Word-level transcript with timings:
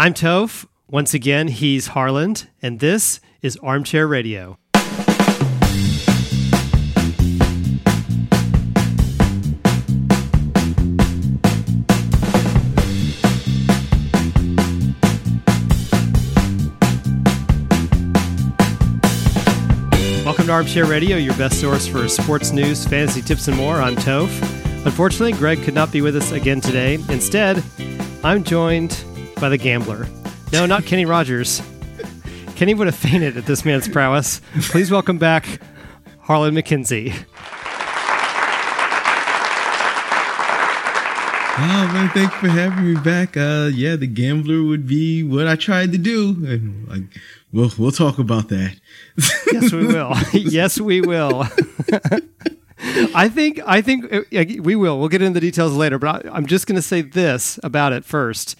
I'm 0.00 0.14
Toph. 0.14 0.64
Once 0.88 1.12
again, 1.12 1.48
he's 1.48 1.88
Harland, 1.88 2.48
and 2.62 2.80
this 2.80 3.20
is 3.42 3.58
Armchair 3.58 4.06
Radio. 4.06 4.56
Welcome 20.24 20.46
to 20.46 20.52
Armchair 20.52 20.86
Radio, 20.86 21.18
your 21.18 21.36
best 21.36 21.60
source 21.60 21.86
for 21.86 22.08
sports 22.08 22.52
news, 22.52 22.86
fantasy 22.86 23.20
tips, 23.20 23.48
and 23.48 23.56
more. 23.58 23.82
I'm 23.82 23.96
Toph. 23.96 24.86
Unfortunately, 24.86 25.32
Greg 25.32 25.60
could 25.60 25.74
not 25.74 25.92
be 25.92 26.00
with 26.00 26.16
us 26.16 26.32
again 26.32 26.62
today. 26.62 26.94
Instead, 27.10 27.62
I'm 28.24 28.42
joined 28.44 29.04
by 29.40 29.48
the 29.48 29.58
gambler. 29.58 30.06
No, 30.52 30.66
not 30.66 30.84
Kenny 30.84 31.04
Rogers. 31.06 31.62
Kenny 32.56 32.74
would 32.74 32.86
have 32.86 32.96
fainted 32.96 33.36
at 33.36 33.46
this 33.46 33.64
man's 33.64 33.88
prowess. 33.88 34.40
Please 34.62 34.90
welcome 34.90 35.18
back 35.18 35.60
Harlan 36.20 36.54
McKenzie. 36.54 37.14
Oh 41.62 41.90
man, 41.92 42.08
thanks 42.10 42.34
for 42.36 42.48
having 42.48 42.94
me 42.94 43.00
back. 43.00 43.36
Uh, 43.36 43.70
yeah, 43.74 43.94
the 43.94 44.06
gambler 44.06 44.62
would 44.62 44.86
be 44.86 45.22
what 45.22 45.46
I 45.46 45.56
tried 45.56 45.92
to 45.92 45.98
do, 45.98 46.30
and 46.46 46.88
like, 46.88 47.02
we'll 47.52 47.70
we'll 47.78 47.90
talk 47.92 48.18
about 48.18 48.48
that. 48.48 48.76
yes, 49.52 49.70
we 49.70 49.86
will. 49.88 50.14
yes, 50.32 50.80
we 50.80 51.02
will. 51.02 51.46
I 53.14 53.28
think 53.28 53.60
I 53.66 53.82
think 53.82 54.10
uh, 54.10 54.22
we 54.62 54.74
will. 54.74 54.98
We'll 54.98 55.10
get 55.10 55.20
into 55.20 55.34
the 55.34 55.40
details 55.40 55.74
later, 55.74 55.98
but 55.98 56.24
I, 56.24 56.30
I'm 56.30 56.46
just 56.46 56.66
going 56.66 56.76
to 56.76 56.82
say 56.82 57.02
this 57.02 57.60
about 57.62 57.92
it 57.92 58.06
first. 58.06 58.56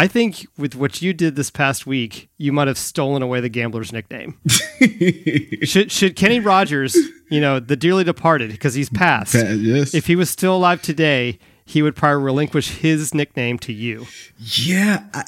I 0.00 0.06
think 0.06 0.46
with 0.56 0.74
what 0.74 1.02
you 1.02 1.12
did 1.12 1.36
this 1.36 1.50
past 1.50 1.86
week, 1.86 2.30
you 2.38 2.54
might 2.54 2.68
have 2.68 2.78
stolen 2.78 3.20
away 3.20 3.42
the 3.42 3.50
gambler's 3.50 3.92
nickname. 3.92 4.40
should 5.62 5.92
should 5.92 6.16
Kenny 6.16 6.40
Rogers, 6.40 6.96
you 7.28 7.38
know, 7.38 7.60
the 7.60 7.76
dearly 7.76 8.02
departed, 8.02 8.50
because 8.50 8.72
he's 8.72 8.88
passed. 8.88 9.34
yes. 9.34 9.92
If 9.92 10.06
he 10.06 10.16
was 10.16 10.30
still 10.30 10.56
alive 10.56 10.80
today, 10.80 11.38
he 11.66 11.82
would 11.82 11.96
probably 11.96 12.24
relinquish 12.24 12.78
his 12.78 13.12
nickname 13.12 13.58
to 13.58 13.74
you. 13.74 14.06
Yeah. 14.38 15.04
I, 15.12 15.24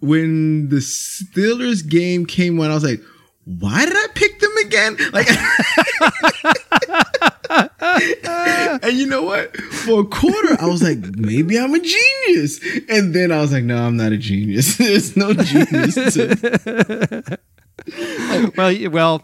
when 0.00 0.68
the 0.68 0.76
Steelers 0.76 1.88
game 1.88 2.26
came 2.26 2.60
on, 2.60 2.70
I 2.70 2.74
was 2.74 2.84
like, 2.84 3.00
why 3.46 3.86
did 3.86 3.94
I 3.96 4.08
pick 4.14 4.40
them 4.40 4.56
again? 4.58 4.98
Like, 5.14 5.26
and 7.80 8.98
you 8.98 9.06
know 9.06 9.22
what? 9.22 9.56
For 9.56 10.00
a 10.00 10.04
quarter, 10.04 10.56
I 10.60 10.66
was 10.66 10.82
like, 10.82 10.98
maybe 11.16 11.58
I'm 11.58 11.74
a 11.74 11.80
genius. 11.80 12.60
And 12.88 13.14
then 13.14 13.32
I 13.32 13.40
was 13.40 13.52
like, 13.52 13.64
no, 13.64 13.82
I'm 13.82 13.96
not 13.96 14.12
a 14.12 14.16
genius. 14.16 14.76
There's 14.78 15.16
no 15.16 15.32
genius. 15.32 15.94
To- 16.14 17.38
well, 18.56 18.90
well, 18.90 19.22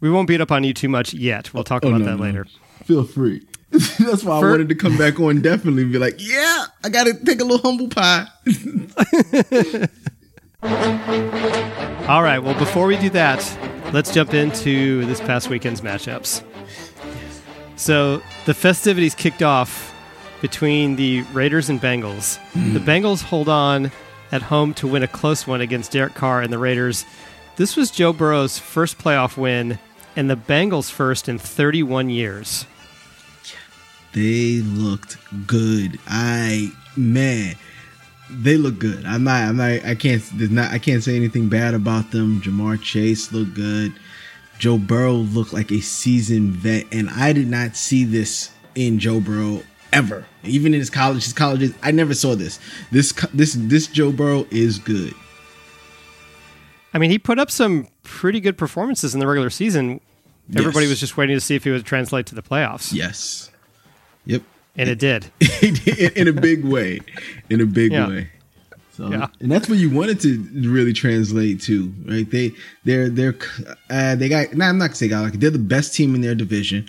we 0.00 0.10
won't 0.10 0.28
beat 0.28 0.40
up 0.40 0.52
on 0.52 0.64
you 0.64 0.74
too 0.74 0.88
much 0.88 1.14
yet. 1.14 1.54
We'll 1.54 1.64
talk 1.64 1.84
oh, 1.84 1.88
about 1.88 2.00
no, 2.00 2.06
that 2.06 2.16
no. 2.16 2.22
later. 2.22 2.46
Feel 2.84 3.04
free. 3.04 3.46
That's 3.70 4.22
why 4.22 4.40
For- 4.40 4.48
I 4.48 4.50
wanted 4.50 4.68
to 4.68 4.74
come 4.74 4.98
back 4.98 5.18
on 5.18 5.40
definitely 5.40 5.84
be 5.84 5.98
like, 5.98 6.16
yeah, 6.18 6.66
I 6.84 6.90
got 6.90 7.04
to 7.04 7.14
take 7.24 7.40
a 7.40 7.44
little 7.44 7.58
humble 7.58 7.88
pie. 7.88 8.26
All 12.08 12.22
right. 12.22 12.38
Well, 12.38 12.58
before 12.58 12.86
we 12.86 12.98
do 12.98 13.10
that, 13.10 13.92
let's 13.92 14.12
jump 14.12 14.34
into 14.34 15.04
this 15.06 15.20
past 15.20 15.48
weekend's 15.48 15.80
matchups. 15.80 16.44
So 17.82 18.22
the 18.46 18.54
festivities 18.54 19.12
kicked 19.12 19.42
off 19.42 19.92
between 20.40 20.94
the 20.94 21.22
Raiders 21.32 21.68
and 21.68 21.80
Bengals. 21.80 22.38
Mm. 22.52 22.74
The 22.74 22.78
Bengals 22.78 23.24
hold 23.24 23.48
on 23.48 23.90
at 24.30 24.40
home 24.40 24.72
to 24.74 24.86
win 24.86 25.02
a 25.02 25.08
close 25.08 25.48
one 25.48 25.60
against 25.60 25.90
Derek 25.90 26.14
Carr 26.14 26.42
and 26.42 26.52
the 26.52 26.58
Raiders. 26.58 27.04
This 27.56 27.74
was 27.74 27.90
Joe 27.90 28.12
Burrow's 28.12 28.56
first 28.56 28.98
playoff 28.98 29.36
win 29.36 29.80
and 30.14 30.30
the 30.30 30.36
Bengals' 30.36 30.92
first 30.92 31.28
in 31.28 31.40
31 31.40 32.08
years. 32.08 32.66
They 34.12 34.60
looked 34.60 35.16
good. 35.48 35.98
I 36.06 36.70
man, 36.96 37.56
they 38.30 38.58
look 38.58 38.78
good. 38.78 39.04
I'm 39.04 39.24
not. 39.24 39.42
I'm 39.42 39.56
not. 39.56 39.84
I 39.84 39.96
can't. 39.96 40.22
Not. 40.52 40.70
I 40.70 40.78
can't 40.78 41.02
say 41.02 41.16
anything 41.16 41.48
bad 41.48 41.74
about 41.74 42.12
them. 42.12 42.42
Ja'Marr 42.42 42.80
Chase 42.80 43.32
looked 43.32 43.54
good. 43.54 43.92
Joe 44.62 44.78
Burrow 44.78 45.14
looked 45.14 45.52
like 45.52 45.72
a 45.72 45.80
seasoned 45.80 46.52
vet, 46.52 46.86
and 46.92 47.10
I 47.10 47.32
did 47.32 47.48
not 47.48 47.74
see 47.74 48.04
this 48.04 48.52
in 48.76 49.00
Joe 49.00 49.18
Burrow 49.18 49.64
ever. 49.92 50.24
Even 50.44 50.72
in 50.72 50.78
his 50.78 50.88
college, 50.88 51.24
his 51.24 51.32
colleges, 51.32 51.74
I 51.82 51.90
never 51.90 52.14
saw 52.14 52.36
this. 52.36 52.60
This 52.92 53.12
this 53.34 53.56
this 53.58 53.88
Joe 53.88 54.12
Burrow 54.12 54.46
is 54.52 54.78
good. 54.78 55.14
I 56.94 56.98
mean, 56.98 57.10
he 57.10 57.18
put 57.18 57.40
up 57.40 57.50
some 57.50 57.88
pretty 58.04 58.38
good 58.38 58.56
performances 58.56 59.14
in 59.14 59.18
the 59.18 59.26
regular 59.26 59.50
season. 59.50 60.00
Everybody 60.54 60.86
yes. 60.86 60.90
was 60.90 61.00
just 61.00 61.16
waiting 61.16 61.34
to 61.34 61.40
see 61.40 61.56
if 61.56 61.64
he 61.64 61.70
would 61.70 61.84
translate 61.84 62.26
to 62.26 62.36
the 62.36 62.42
playoffs. 62.42 62.92
Yes. 62.92 63.50
Yep. 64.26 64.42
And 64.76 64.88
it 64.88 64.98
did. 65.00 65.32
in 66.16 66.28
a 66.28 66.32
big 66.32 66.64
way. 66.64 67.00
In 67.50 67.60
a 67.60 67.66
big 67.66 67.90
yeah. 67.90 68.06
way. 68.06 68.30
So, 69.02 69.10
yeah. 69.10 69.26
and 69.40 69.50
that's 69.50 69.68
what 69.68 69.78
you 69.78 69.90
wanted 69.90 70.20
to 70.20 70.48
really 70.54 70.92
translate 70.92 71.60
to, 71.62 71.92
right? 72.04 72.30
They, 72.30 72.52
they're, 72.84 73.08
they're, 73.08 73.34
uh, 73.90 74.14
they 74.14 74.28
got. 74.28 74.54
Nah, 74.54 74.68
I'm 74.68 74.78
not 74.78 74.86
gonna 74.86 74.94
say 74.94 75.08
got 75.08 75.22
like 75.22 75.32
they're 75.34 75.50
the 75.50 75.58
best 75.58 75.92
team 75.92 76.14
in 76.14 76.20
their 76.20 76.36
division. 76.36 76.88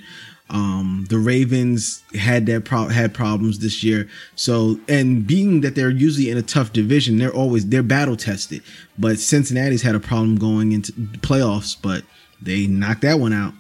Um, 0.51 1.07
the 1.09 1.17
Ravens 1.17 2.03
had 2.13 2.45
that 2.45 2.65
pro- 2.65 2.89
had 2.89 3.15
problems 3.15 3.59
this 3.59 3.83
year. 3.83 4.07
So, 4.35 4.79
and 4.87 5.25
being 5.25 5.61
that 5.61 5.73
they're 5.73 5.89
usually 5.89 6.29
in 6.29 6.37
a 6.37 6.43
tough 6.43 6.71
division, 6.71 7.17
they're 7.17 7.33
always 7.33 7.67
they're 7.67 7.81
battle 7.81 8.15
tested. 8.15 8.61
But 8.99 9.17
Cincinnati's 9.17 9.81
had 9.81 9.95
a 9.95 9.99
problem 9.99 10.35
going 10.35 10.71
into 10.71 10.91
playoffs, 10.91 11.75
but 11.81 12.03
they 12.39 12.67
knocked 12.67 13.01
that 13.01 13.19
one 13.19 13.33
out. 13.33 13.55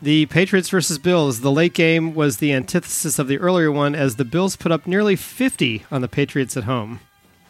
The 0.00 0.26
Patriots 0.26 0.70
versus 0.70 0.98
Bills. 0.98 1.40
The 1.40 1.50
late 1.50 1.74
game 1.74 2.14
was 2.14 2.36
the 2.36 2.52
antithesis 2.52 3.18
of 3.18 3.26
the 3.26 3.38
earlier 3.38 3.72
one 3.72 3.94
as 3.94 4.16
the 4.16 4.24
Bills 4.24 4.54
put 4.54 4.70
up 4.70 4.86
nearly 4.86 5.16
50 5.16 5.86
on 5.90 6.02
the 6.02 6.08
Patriots 6.08 6.56
at 6.56 6.64
home. 6.64 7.00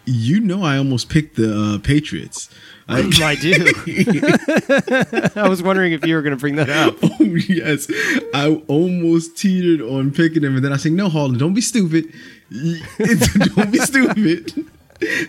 You 0.06 0.40
know, 0.40 0.62
I 0.62 0.78
almost 0.78 1.10
picked 1.10 1.36
the 1.36 1.74
uh, 1.74 1.78
Patriots. 1.78 2.48
I, 2.88 3.00
I 3.22 3.34
do. 3.34 3.52
I 5.40 5.46
was 5.46 5.62
wondering 5.62 5.92
if 5.92 6.06
you 6.06 6.14
were 6.14 6.22
going 6.22 6.34
to 6.34 6.40
bring 6.40 6.56
that 6.56 6.70
up. 6.70 6.96
Oh, 7.02 7.24
yes. 7.24 7.90
I 8.32 8.62
almost 8.66 9.36
teetered 9.36 9.82
on 9.82 10.10
picking 10.10 10.40
them, 10.40 10.56
and 10.56 10.64
then 10.64 10.72
I 10.72 10.78
said, 10.78 10.92
No, 10.92 11.10
Harlan, 11.10 11.36
don't 11.36 11.52
be 11.52 11.60
stupid. 11.60 12.10
don't 12.50 13.70
be 13.70 13.78
stupid 13.78 14.70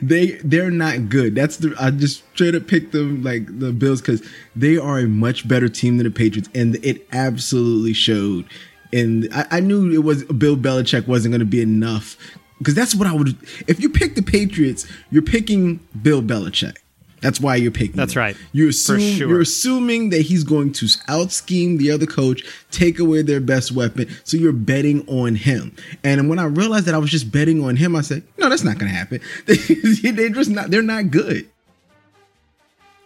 they 0.02 0.32
they're 0.44 0.72
not 0.72 1.10
good. 1.10 1.36
That's 1.36 1.58
the 1.58 1.76
I 1.80 1.92
just 1.92 2.24
straight 2.34 2.56
up 2.56 2.68
picked 2.68 2.92
them 2.92 3.24
like 3.24 3.60
the 3.60 3.72
Bills 3.72 4.02
because 4.02 4.28
they 4.56 4.78
are 4.78 5.00
a 5.00 5.08
much 5.08 5.48
better 5.48 5.70
team 5.70 5.98
than 5.98 6.06
the 6.06 6.12
Patriots, 6.12 6.50
and 6.56 6.76
it 6.84 7.08
absolutely 7.12 7.94
showed. 7.94 8.46
And 8.92 9.30
I, 9.34 9.46
I 9.52 9.60
knew 9.60 9.92
it 9.92 10.04
was 10.04 10.24
Bill 10.26 10.58
Belichick 10.58 11.08
wasn't 11.08 11.34
going 11.34 11.40
to 11.40 11.46
be 11.46 11.62
enough 11.62 12.18
because 12.58 12.74
that's 12.74 12.96
what 12.96 13.08
I 13.08 13.14
would. 13.14 13.38
If 13.68 13.80
you 13.80 13.90
pick 13.90 14.16
the 14.16 14.22
Patriots, 14.22 14.88
you're 15.12 15.22
picking 15.22 15.80
Bill 16.02 16.22
Belichick. 16.22 16.78
That's 17.22 17.40
why 17.40 17.56
you're 17.56 17.72
picking. 17.72 17.96
That's 17.96 18.14
him. 18.14 18.20
right. 18.20 18.38
You 18.52 18.70
assume 18.70 19.00
sure. 19.00 19.28
you're 19.28 19.42
assuming 19.42 20.10
that 20.12 20.22
he's 20.22 20.44
going 20.44 20.72
to 20.74 20.88
out 21.08 21.32
scheme 21.32 21.78
the 21.78 21.92
other 21.92 22.06
coach, 22.06 22.44
take 22.72 23.00
away 23.00 23.22
their 23.22 23.42
best 23.42 23.72
weapon. 23.72 24.10
So 24.24 24.38
you're 24.38 24.54
betting 24.54 25.08
on 25.08 25.36
him. 25.36 25.76
And 26.04 26.30
when 26.30 26.40
I 26.40 26.46
realized 26.46 26.86
that 26.86 26.96
I 26.96 26.98
was 26.98 27.12
just 27.12 27.32
betting 27.32 27.64
on 27.64 27.76
him, 27.76 27.96
I 27.96 28.02
said, 28.02 28.24
"No, 28.38 28.50
that's 28.50 28.64
not 28.64 28.78
going 28.78 28.92
to 28.92 28.98
happen. 28.98 29.22
they're 30.16 30.30
just 30.30 30.50
not. 30.50 30.72
They're 30.72 30.82
not 30.82 31.12
good." 31.12 31.50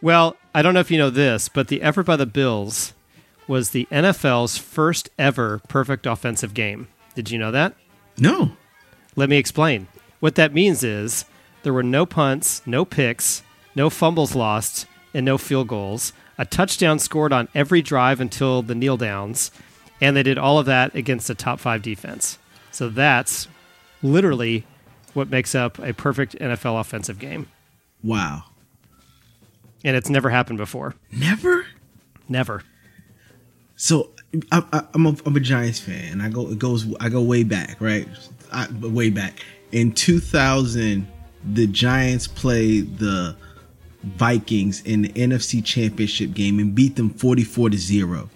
Well, 0.01 0.35
I 0.53 0.61
don't 0.61 0.73
know 0.73 0.81
if 0.81 0.91
you 0.91 0.97
know 0.97 1.09
this, 1.09 1.47
but 1.47 1.69
the 1.69 1.81
effort 1.81 2.03
by 2.03 2.17
the 2.17 2.25
Bills 2.25 2.93
was 3.47 3.69
the 3.69 3.87
NFL's 3.91 4.57
first 4.57 5.09
ever 5.17 5.61
perfect 5.67 6.05
offensive 6.05 6.53
game. 6.53 6.87
Did 7.15 7.31
you 7.31 7.39
know 7.39 7.51
that? 7.51 7.73
No. 8.17 8.51
Let 9.15 9.29
me 9.29 9.37
explain. 9.37 9.87
What 10.19 10.35
that 10.35 10.53
means 10.53 10.83
is 10.83 11.25
there 11.63 11.73
were 11.73 11.83
no 11.83 12.05
punts, 12.05 12.61
no 12.65 12.85
picks 12.85 13.43
no 13.75 13.89
fumbles 13.89 14.35
lost, 14.35 14.85
and 15.13 15.25
no 15.25 15.37
field 15.37 15.67
goals. 15.67 16.13
A 16.37 16.45
touchdown 16.45 16.99
scored 16.99 17.31
on 17.31 17.47
every 17.53 17.81
drive 17.81 18.19
until 18.19 18.61
the 18.61 18.75
kneel 18.75 18.97
downs, 18.97 19.51
and 20.01 20.15
they 20.17 20.23
did 20.23 20.37
all 20.37 20.59
of 20.59 20.65
that 20.65 20.95
against 20.95 21.29
a 21.29 21.35
top 21.35 21.59
five 21.59 21.81
defense. 21.81 22.39
So 22.71 22.89
that's 22.89 23.47
literally 24.01 24.65
what 25.13 25.29
makes 25.29 25.53
up 25.53 25.77
a 25.79 25.93
perfect 25.93 26.35
NFL 26.39 26.79
offensive 26.79 27.19
game. 27.19 27.47
Wow. 28.03 28.45
And 29.83 29.95
it's 29.95 30.09
never 30.09 30.29
happened 30.29 30.57
before. 30.57 30.95
Never? 31.11 31.67
Never. 32.27 32.63
So 33.75 34.09
I, 34.51 34.85
am 34.93 35.05
a, 35.05 35.15
I'm 35.25 35.35
a 35.35 35.39
Giants 35.39 35.79
fan. 35.79 36.21
I 36.21 36.29
go 36.29 36.47
it 36.49 36.57
goes 36.57 36.87
I 36.99 37.09
go 37.09 37.21
way 37.21 37.43
back, 37.43 37.79
right? 37.79 38.07
I, 38.51 38.67
way 38.81 39.09
back 39.09 39.39
in 39.73 39.91
2000, 39.91 41.05
the 41.53 41.67
Giants 41.67 42.27
played 42.27 42.99
the 42.99 43.35
Vikings 44.03 44.81
in 44.81 45.03
the 45.03 45.09
NFC 45.09 45.63
Championship 45.63 46.33
game 46.33 46.59
and 46.59 46.75
beat 46.75 46.95
them 46.95 47.09
44 47.09 47.71
to 47.71 47.77
0. 47.77 48.29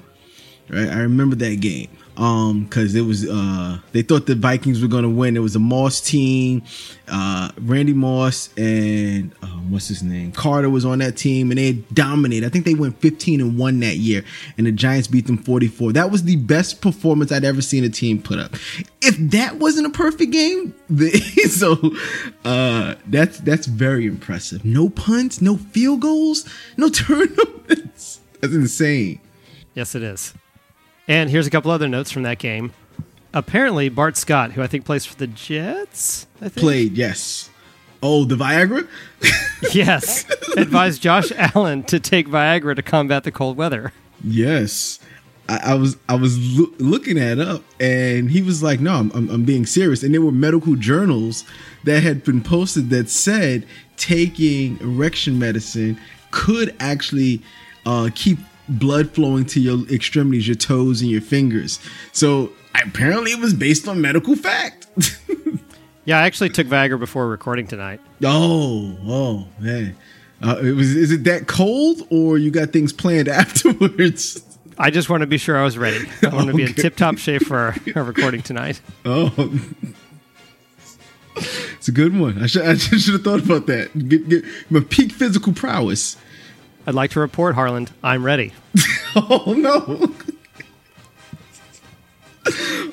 Right, 0.69 0.89
I 0.89 0.99
remember 0.99 1.35
that 1.37 1.61
game. 1.61 1.89
Um 2.17 2.63
because 2.63 2.95
it 2.95 3.01
was 3.01 3.29
uh 3.29 3.77
they 3.91 4.01
thought 4.01 4.25
the 4.25 4.33
vikings 4.33 4.81
were 4.81 4.87
gonna 4.87 5.09
win. 5.09 5.37
It 5.37 5.41
was 5.41 5.55
a 5.55 5.59
moss 5.59 6.01
team 6.01 6.63
uh 7.07 7.51
randy 7.61 7.93
moss 7.93 8.49
and 8.57 9.33
um, 9.43 9.71
what's 9.71 9.87
his 9.87 10.01
name? 10.01 10.31
Carter 10.31 10.67
was 10.69 10.83
on 10.83 10.97
that 10.97 11.15
team 11.15 11.51
and 11.51 11.59
they 11.59 11.73
dominated. 11.93 12.47
I 12.47 12.49
think 12.49 12.65
they 12.65 12.73
went 12.73 12.99
15 13.01 13.39
and 13.39 13.57
1 13.59 13.79
that 13.81 13.97
year 13.97 14.25
and 14.57 14.65
the 14.65 14.71
giants 14.71 15.07
beat 15.07 15.27
them 15.27 15.37
44 15.37 15.93
that 15.93 16.09
was 16.09 16.23
the 16.23 16.37
best 16.37 16.81
performance 16.81 17.31
i'd 17.31 17.45
ever 17.45 17.61
seen 17.61 17.83
a 17.83 17.89
team 17.89 18.19
put 18.19 18.39
up. 18.39 18.55
If 19.03 19.15
that 19.31 19.57
wasn't 19.57 19.85
a 19.85 19.91
perfect 19.91 20.31
game 20.31 20.73
so 21.49 21.77
uh 22.45 22.95
that's 23.05 23.39
that's 23.41 23.67
very 23.67 24.07
impressive. 24.07 24.65
No 24.65 24.89
punts 24.89 25.39
no 25.39 25.57
field 25.57 26.01
goals 26.01 26.49
no 26.77 26.89
turnovers. 26.89 28.19
That's 28.41 28.53
insane. 28.55 29.19
Yes 29.75 29.93
it 29.93 30.01
is 30.01 30.33
and 31.07 31.30
here's 31.30 31.48
a 31.48 31.50
couple 31.50 31.71
other 31.71 31.88
notes 31.88 32.12
from 32.12 32.24
that 32.24 32.39
game. 32.39 32.74
Apparently, 33.33 33.89
Bart 33.89 34.18
Scott, 34.18 34.54
who 34.54 34.62
I 34.62 34.68
think 34.68 34.86
plays 34.86 35.06
for 35.06 35.15
the 35.15 35.27
Jets, 35.27 36.27
played. 36.56 36.94
Yes. 36.94 37.50
Oh, 38.01 38.25
the 38.25 38.36
Viagra. 38.36 38.88
yes, 39.74 40.25
advised 40.56 41.01
Josh 41.01 41.31
Allen 41.36 41.83
to 41.83 42.00
take 42.00 42.27
Viagra 42.27 42.75
to 42.75 42.83
combat 42.83 43.24
the 43.24 43.31
cold 43.31 43.57
weather. 43.57 43.92
Yes. 44.24 45.00
I, 45.50 45.71
I 45.71 45.74
was 45.75 45.98
I 46.07 46.15
was 46.15 46.38
lo- 46.59 46.74
looking 46.77 47.15
that 47.15 47.39
up, 47.39 47.63
and 47.80 48.30
he 48.30 48.42
was 48.42 48.62
like, 48.62 48.80
"No, 48.80 48.95
I'm, 48.95 49.12
I'm, 49.13 49.30
I'm 49.30 49.45
being 49.45 49.65
serious." 49.65 50.04
And 50.04 50.13
there 50.13 50.21
were 50.21 50.31
medical 50.31 50.75
journals 50.75 51.44
that 51.86 52.04
had 52.04 52.24
been 52.24 52.42
posted 52.42 52.89
that 52.92 53.09
said 53.09 53.65
taking 53.95 54.80
erection 54.80 55.39
medicine 55.39 56.00
could 56.31 56.75
actually 56.80 57.42
uh, 57.86 58.09
keep 58.13 58.39
blood 58.69 59.11
flowing 59.11 59.45
to 59.45 59.59
your 59.59 59.87
extremities, 59.89 60.47
your 60.47 60.55
toes, 60.55 61.01
and 61.01 61.09
your 61.09 61.21
fingers. 61.21 61.79
So 62.11 62.51
apparently, 62.75 63.31
it 63.31 63.39
was 63.39 63.53
based 63.53 63.87
on 63.87 64.01
medical 64.01 64.35
fact. 64.35 64.87
yeah, 66.05 66.19
I 66.19 66.25
actually 66.25 66.49
took 66.49 66.67
Viagra 66.67 66.99
before 66.99 67.27
recording 67.27 67.67
tonight. 67.67 67.99
Oh, 68.23 68.97
oh, 69.05 69.47
man. 69.59 69.95
Uh, 70.41 70.59
it 70.61 70.73
was. 70.73 70.95
Is 70.95 71.11
it 71.11 71.23
that 71.23 71.47
cold, 71.47 72.05
or 72.09 72.37
you 72.37 72.51
got 72.51 72.71
things 72.71 72.93
planned 72.93 73.27
afterwards? 73.27 74.43
I 74.79 74.91
just 74.91 75.09
want 75.09 75.21
to 75.21 75.27
be 75.27 75.39
sure 75.39 75.57
I 75.57 75.63
was 75.63 75.77
ready. 75.77 76.07
I 76.21 76.27
want 76.27 76.47
to 76.47 76.53
be 76.53 76.63
in 76.63 76.73
tip-top 76.73 77.17
shape 77.17 77.43
for 77.43 77.57
our, 77.57 77.75
our 77.95 78.03
recording 78.03 78.43
tonight. 78.43 78.79
Oh, 79.05 79.33
it's 81.35 81.87
a 81.87 81.91
good 81.91 82.17
one. 82.17 82.41
I 82.41 82.47
should 82.47 82.61
I 82.63 82.75
should 82.75 83.13
have 83.13 83.23
thought 83.23 83.43
about 83.43 83.65
that. 83.67 84.07
Get, 84.07 84.29
get 84.29 84.43
my 84.69 84.81
peak 84.81 85.11
physical 85.11 85.53
prowess. 85.53 86.15
I'd 86.87 86.95
like 86.95 87.11
to 87.11 87.19
report, 87.19 87.55
Harland, 87.55 87.91
I'm 88.01 88.23
ready. 88.23 88.53
oh, 89.17 89.53
no. 89.57 90.09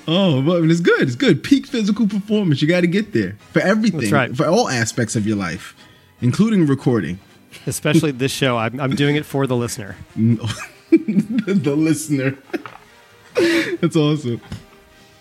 oh, 0.09 0.43
but 0.43 0.65
it's 0.65 0.81
good. 0.81 1.03
It's 1.03 1.15
good. 1.15 1.45
Peak 1.45 1.69
physical 1.69 2.09
performance. 2.09 2.61
You 2.61 2.67
got 2.67 2.81
to 2.81 2.89
get 2.89 3.13
there 3.13 3.39
for 3.53 3.63
everything. 3.63 4.01
That's 4.01 4.13
right. 4.13 4.37
For 4.37 4.47
all 4.47 4.69
aspects 4.69 5.15
of 5.15 5.29
your 5.29 5.37
life, 5.37 5.77
including 6.21 6.67
recording. 6.67 7.21
Especially 7.69 8.11
this 8.11 8.33
show. 8.33 8.59
I'm, 8.59 8.81
I'm 8.81 8.97
doing 8.97 9.15
it 9.15 9.25
for 9.25 9.47
the 9.47 9.55
listener. 9.55 9.95
the 10.17 11.75
listener. 11.77 12.37
That's 13.81 13.95
awesome. 13.95 14.41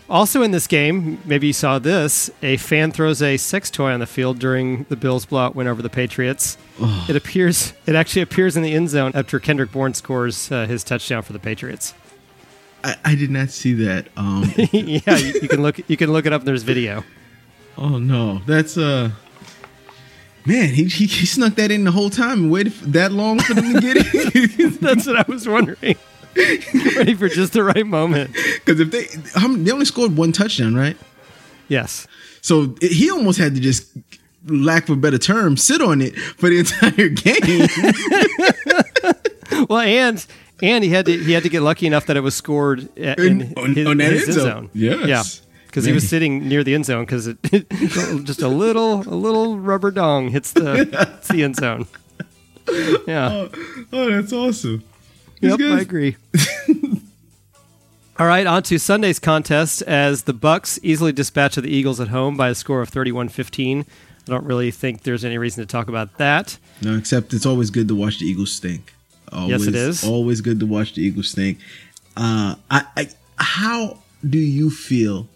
Also 0.09 0.43
in 0.43 0.51
this 0.51 0.67
game, 0.67 1.21
maybe 1.25 1.47
you 1.47 1.53
saw 1.53 1.79
this, 1.79 2.29
a 2.41 2.57
fan 2.57 2.91
throws 2.91 3.21
a 3.21 3.37
sex 3.37 3.71
toy 3.71 3.91
on 3.91 3.99
the 3.99 4.05
field 4.05 4.37
during 4.37 4.83
the 4.89 4.95
Bills 4.95 5.25
blowout 5.25 5.55
win 5.55 5.67
over 5.67 5.81
the 5.81 5.89
Patriots. 5.89 6.57
Oh. 6.79 7.05
It 7.09 7.15
appears 7.15 7.73
it 7.85 7.95
actually 7.95 8.21
appears 8.21 8.57
in 8.57 8.63
the 8.63 8.73
end 8.73 8.89
zone 8.89 9.11
after 9.15 9.39
Kendrick 9.39 9.71
Bourne 9.71 9.93
scores 9.93 10.51
uh, 10.51 10.65
his 10.65 10.83
touchdown 10.83 11.23
for 11.23 11.33
the 11.33 11.39
Patriots. 11.39 11.93
I, 12.83 12.95
I 13.05 13.15
did 13.15 13.31
not 13.31 13.49
see 13.49 13.73
that. 13.73 14.09
Um. 14.17 14.51
yeah, 14.57 15.17
you, 15.17 15.39
you, 15.41 15.47
can 15.47 15.61
look 15.61 15.79
you 15.89 15.95
can 15.95 16.11
look 16.11 16.25
it 16.25 16.33
up. 16.33 16.43
There's 16.43 16.63
video. 16.63 17.03
Oh 17.77 17.97
no, 17.97 18.39
that's 18.45 18.77
uh, 18.77 19.11
man, 20.45 20.69
he, 20.69 20.85
he, 20.85 21.05
he 21.05 21.25
snuck 21.25 21.55
that 21.55 21.71
in 21.71 21.85
the 21.85 21.91
whole 21.91 22.09
time 22.09 22.43
and 22.43 22.51
waited 22.51 22.73
that 22.93 23.11
long 23.11 23.39
for 23.39 23.53
them 23.53 23.73
to 23.73 23.79
get 23.79 23.97
it. 23.97 24.79
that's 24.81 25.07
what 25.07 25.17
I 25.17 25.25
was 25.27 25.47
wondering. 25.47 25.95
Ready 26.95 27.13
for 27.13 27.29
just 27.29 27.53
the 27.53 27.63
right 27.63 27.85
moment. 27.85 28.33
Because 28.33 28.79
if 28.79 28.91
they, 28.91 29.05
they 29.05 29.71
only 29.71 29.85
scored 29.85 30.17
one 30.17 30.31
touchdown, 30.31 30.75
right? 30.75 30.97
Yes. 31.67 32.07
So 32.41 32.75
it, 32.81 32.91
he 32.91 33.09
almost 33.11 33.39
had 33.39 33.55
to 33.55 33.61
just, 33.61 33.87
lack 34.45 34.83
of 34.89 34.97
a 34.97 34.99
better 34.99 35.17
term, 35.17 35.57
sit 35.57 35.81
on 35.81 36.01
it 36.01 36.15
for 36.17 36.49
the 36.49 36.59
entire 36.63 37.09
game. 37.09 37.67
well, 39.69 39.79
and 39.79 40.25
and 40.61 40.83
he 40.83 40.89
had 40.89 41.05
to 41.05 41.17
he 41.17 41.31
had 41.33 41.43
to 41.43 41.49
get 41.49 41.61
lucky 41.61 41.87
enough 41.87 42.05
that 42.07 42.17
it 42.17 42.21
was 42.21 42.35
scored 42.35 42.89
in, 42.97 43.41
in 43.41 43.53
on, 43.57 43.75
his, 43.75 43.87
on 43.87 43.97
that 43.97 44.11
his 44.11 44.23
end 44.23 44.33
zone. 44.33 44.45
zone. 44.45 44.69
Yes. 44.73 45.07
Yeah. 45.07 45.23
Because 45.67 45.85
he 45.85 45.91
was 45.91 46.07
sitting 46.07 46.47
near 46.47 46.63
the 46.63 46.75
end 46.75 46.85
zone 46.85 47.03
because 47.03 47.25
it, 47.25 47.41
just 48.25 48.43
a 48.43 48.47
little 48.47 49.01
a 49.01 49.15
little 49.15 49.57
rubber 49.57 49.89
dong 49.89 50.29
hits 50.29 50.51
the, 50.53 50.85
hits 50.85 51.29
the 51.29 51.41
end 51.43 51.55
zone. 51.55 51.87
Yeah. 53.07 53.29
Oh, 53.31 53.49
oh 53.91 54.11
that's 54.11 54.31
awesome. 54.31 54.83
Yep, 55.49 55.59
I 55.59 55.81
agree. 55.81 56.17
All 58.19 58.27
right, 58.27 58.45
on 58.45 58.61
to 58.63 58.77
Sunday's 58.77 59.19
contest 59.19 59.81
as 59.81 60.23
the 60.23 60.33
Bucs 60.33 60.79
easily 60.83 61.11
dispatch 61.11 61.55
the 61.55 61.67
Eagles 61.67 61.99
at 61.99 62.09
home 62.09 62.37
by 62.37 62.49
a 62.49 62.55
score 62.55 62.81
of 62.81 62.91
31-15. 62.91 63.81
I 63.81 63.85
don't 64.27 64.45
really 64.45 64.71
think 64.71 65.01
there's 65.01 65.25
any 65.25 65.37
reason 65.37 65.63
to 65.63 65.67
talk 65.67 65.87
about 65.87 66.17
that. 66.17 66.57
No, 66.81 66.95
except 66.95 67.33
it's 67.33 67.45
always 67.45 67.71
good 67.71 67.87
to 67.87 67.95
watch 67.95 68.19
the 68.19 68.25
Eagles 68.25 68.53
stink. 68.53 68.93
Always, 69.31 69.49
yes, 69.49 69.67
it 69.67 69.75
is. 69.75 70.03
Always 70.07 70.41
good 70.41 70.59
to 70.59 70.65
watch 70.65 70.93
the 70.93 71.01
Eagles 71.01 71.29
stink. 71.29 71.57
Uh, 72.15 72.55
I, 72.69 72.85
I, 72.95 73.09
how 73.37 73.97
do 74.27 74.37
you 74.37 74.69
feel 74.69 75.27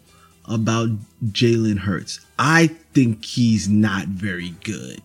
about 0.45 0.89
Jalen 1.25 1.79
Hurts? 1.79 2.25
I 2.37 2.67
think 2.93 3.25
he's 3.25 3.67
not 3.67 4.05
very 4.07 4.51
good. 4.63 5.01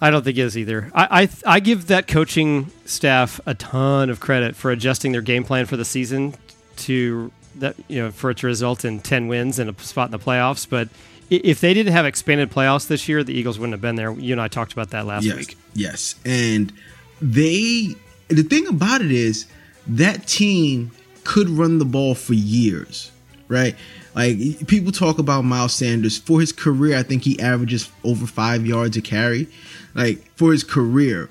I 0.00 0.10
don't 0.10 0.22
think 0.22 0.38
it 0.38 0.42
is 0.42 0.56
either. 0.56 0.90
I, 0.94 1.22
I, 1.22 1.54
I 1.56 1.60
give 1.60 1.88
that 1.88 2.06
coaching 2.06 2.70
staff 2.84 3.40
a 3.46 3.54
ton 3.54 4.10
of 4.10 4.20
credit 4.20 4.54
for 4.54 4.70
adjusting 4.70 5.12
their 5.12 5.22
game 5.22 5.44
plan 5.44 5.66
for 5.66 5.76
the 5.76 5.84
season 5.84 6.34
to 6.76 7.32
that 7.56 7.74
you 7.88 8.00
know 8.00 8.10
for 8.12 8.30
it 8.30 8.38
to 8.38 8.46
result 8.46 8.84
in 8.84 9.00
ten 9.00 9.26
wins 9.26 9.58
and 9.58 9.68
a 9.68 9.82
spot 9.82 10.08
in 10.08 10.12
the 10.12 10.18
playoffs. 10.18 10.68
But 10.68 10.88
if 11.30 11.60
they 11.60 11.74
didn't 11.74 11.92
have 11.92 12.06
expanded 12.06 12.50
playoffs 12.50 12.86
this 12.86 13.08
year, 13.08 13.24
the 13.24 13.34
Eagles 13.34 13.58
wouldn't 13.58 13.74
have 13.74 13.80
been 13.80 13.96
there. 13.96 14.12
You 14.12 14.32
and 14.32 14.40
I 14.40 14.48
talked 14.48 14.72
about 14.72 14.90
that 14.90 15.06
last 15.06 15.24
yes, 15.24 15.36
week. 15.36 15.58
Yes, 15.74 16.14
and 16.24 16.72
they 17.20 17.96
the 18.28 18.42
thing 18.42 18.68
about 18.68 19.00
it 19.00 19.10
is 19.10 19.46
that 19.86 20.26
team 20.26 20.92
could 21.24 21.48
run 21.48 21.78
the 21.78 21.84
ball 21.84 22.14
for 22.14 22.34
years, 22.34 23.10
right? 23.48 23.74
Like 24.18 24.66
people 24.66 24.90
talk 24.90 25.20
about 25.20 25.44
Miles 25.44 25.74
Sanders 25.74 26.18
for 26.18 26.40
his 26.40 26.50
career, 26.50 26.98
I 26.98 27.04
think 27.04 27.22
he 27.22 27.38
averages 27.38 27.88
over 28.02 28.26
five 28.26 28.66
yards 28.66 28.96
a 28.96 29.00
carry 29.00 29.46
like 29.94 30.28
for 30.34 30.50
his 30.50 30.64
career, 30.64 31.30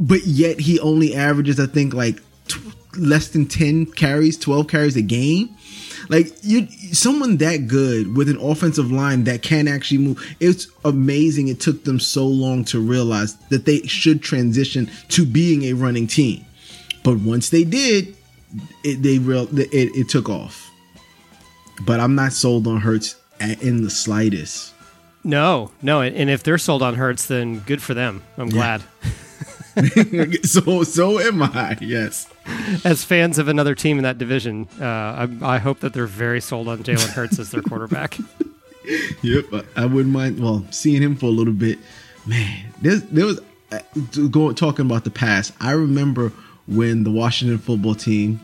but 0.00 0.24
yet 0.24 0.58
he 0.58 0.80
only 0.80 1.14
averages, 1.14 1.60
I 1.60 1.66
think, 1.66 1.92
like 1.92 2.22
less 2.96 3.28
than 3.28 3.44
ten 3.44 3.84
carries, 3.84 4.38
twelve 4.38 4.68
carries 4.68 4.96
a 4.96 5.02
game. 5.02 5.54
Like 6.08 6.32
you, 6.40 6.66
someone 6.92 7.36
that 7.38 7.68
good 7.68 8.16
with 8.16 8.30
an 8.30 8.38
offensive 8.38 8.90
line 8.90 9.24
that 9.24 9.42
can 9.42 9.68
actually 9.68 9.98
move. 9.98 10.36
It's 10.40 10.68
amazing. 10.82 11.48
It 11.48 11.60
took 11.60 11.84
them 11.84 12.00
so 12.00 12.26
long 12.26 12.64
to 12.66 12.80
realize 12.80 13.36
that 13.50 13.66
they 13.66 13.82
should 13.82 14.22
transition 14.22 14.90
to 15.08 15.26
being 15.26 15.64
a 15.64 15.74
running 15.74 16.06
team, 16.06 16.46
but 17.02 17.18
once 17.18 17.50
they 17.50 17.64
did, 17.64 18.16
it, 18.82 19.02
they 19.02 19.18
real 19.18 19.46
it, 19.58 19.68
it 19.74 20.08
took 20.08 20.30
off. 20.30 20.70
But 21.80 22.00
I'm 22.00 22.14
not 22.14 22.32
sold 22.32 22.66
on 22.66 22.80
Hurts 22.80 23.16
in 23.40 23.82
the 23.82 23.90
slightest. 23.90 24.72
No, 25.24 25.70
no, 25.80 26.02
and 26.02 26.28
if 26.28 26.42
they're 26.42 26.58
sold 26.58 26.82
on 26.82 26.94
Hurts, 26.94 27.26
then 27.26 27.60
good 27.60 27.82
for 27.82 27.94
them. 27.94 28.22
I'm 28.36 28.50
glad. 28.50 28.82
so, 30.42 30.82
so 30.84 31.18
am 31.18 31.42
I. 31.42 31.76
Yes. 31.80 32.28
As 32.84 33.04
fans 33.04 33.38
of 33.38 33.48
another 33.48 33.74
team 33.74 33.96
in 33.96 34.04
that 34.04 34.18
division, 34.18 34.68
uh, 34.80 34.84
I, 35.42 35.54
I, 35.54 35.58
hope 35.58 35.80
that 35.80 35.94
they're 35.94 36.06
very 36.06 36.40
sold 36.40 36.68
on 36.68 36.84
Jalen 36.84 37.08
Hurts 37.08 37.38
as 37.38 37.50
their 37.50 37.62
quarterback. 37.68 38.18
yep, 39.22 39.46
I 39.76 39.86
wouldn't 39.86 40.12
mind. 40.12 40.40
Well, 40.40 40.64
seeing 40.70 41.02
him 41.02 41.16
for 41.16 41.26
a 41.26 41.30
little 41.30 41.54
bit, 41.54 41.78
man. 42.26 42.72
There, 42.82 42.96
there 42.96 43.26
was 43.26 43.40
uh, 43.72 43.80
going 44.30 44.54
talking 44.54 44.84
about 44.86 45.04
the 45.04 45.10
past. 45.10 45.52
I 45.58 45.72
remember 45.72 46.32
when 46.66 47.02
the 47.04 47.10
Washington 47.10 47.58
football 47.58 47.94
team 47.94 48.40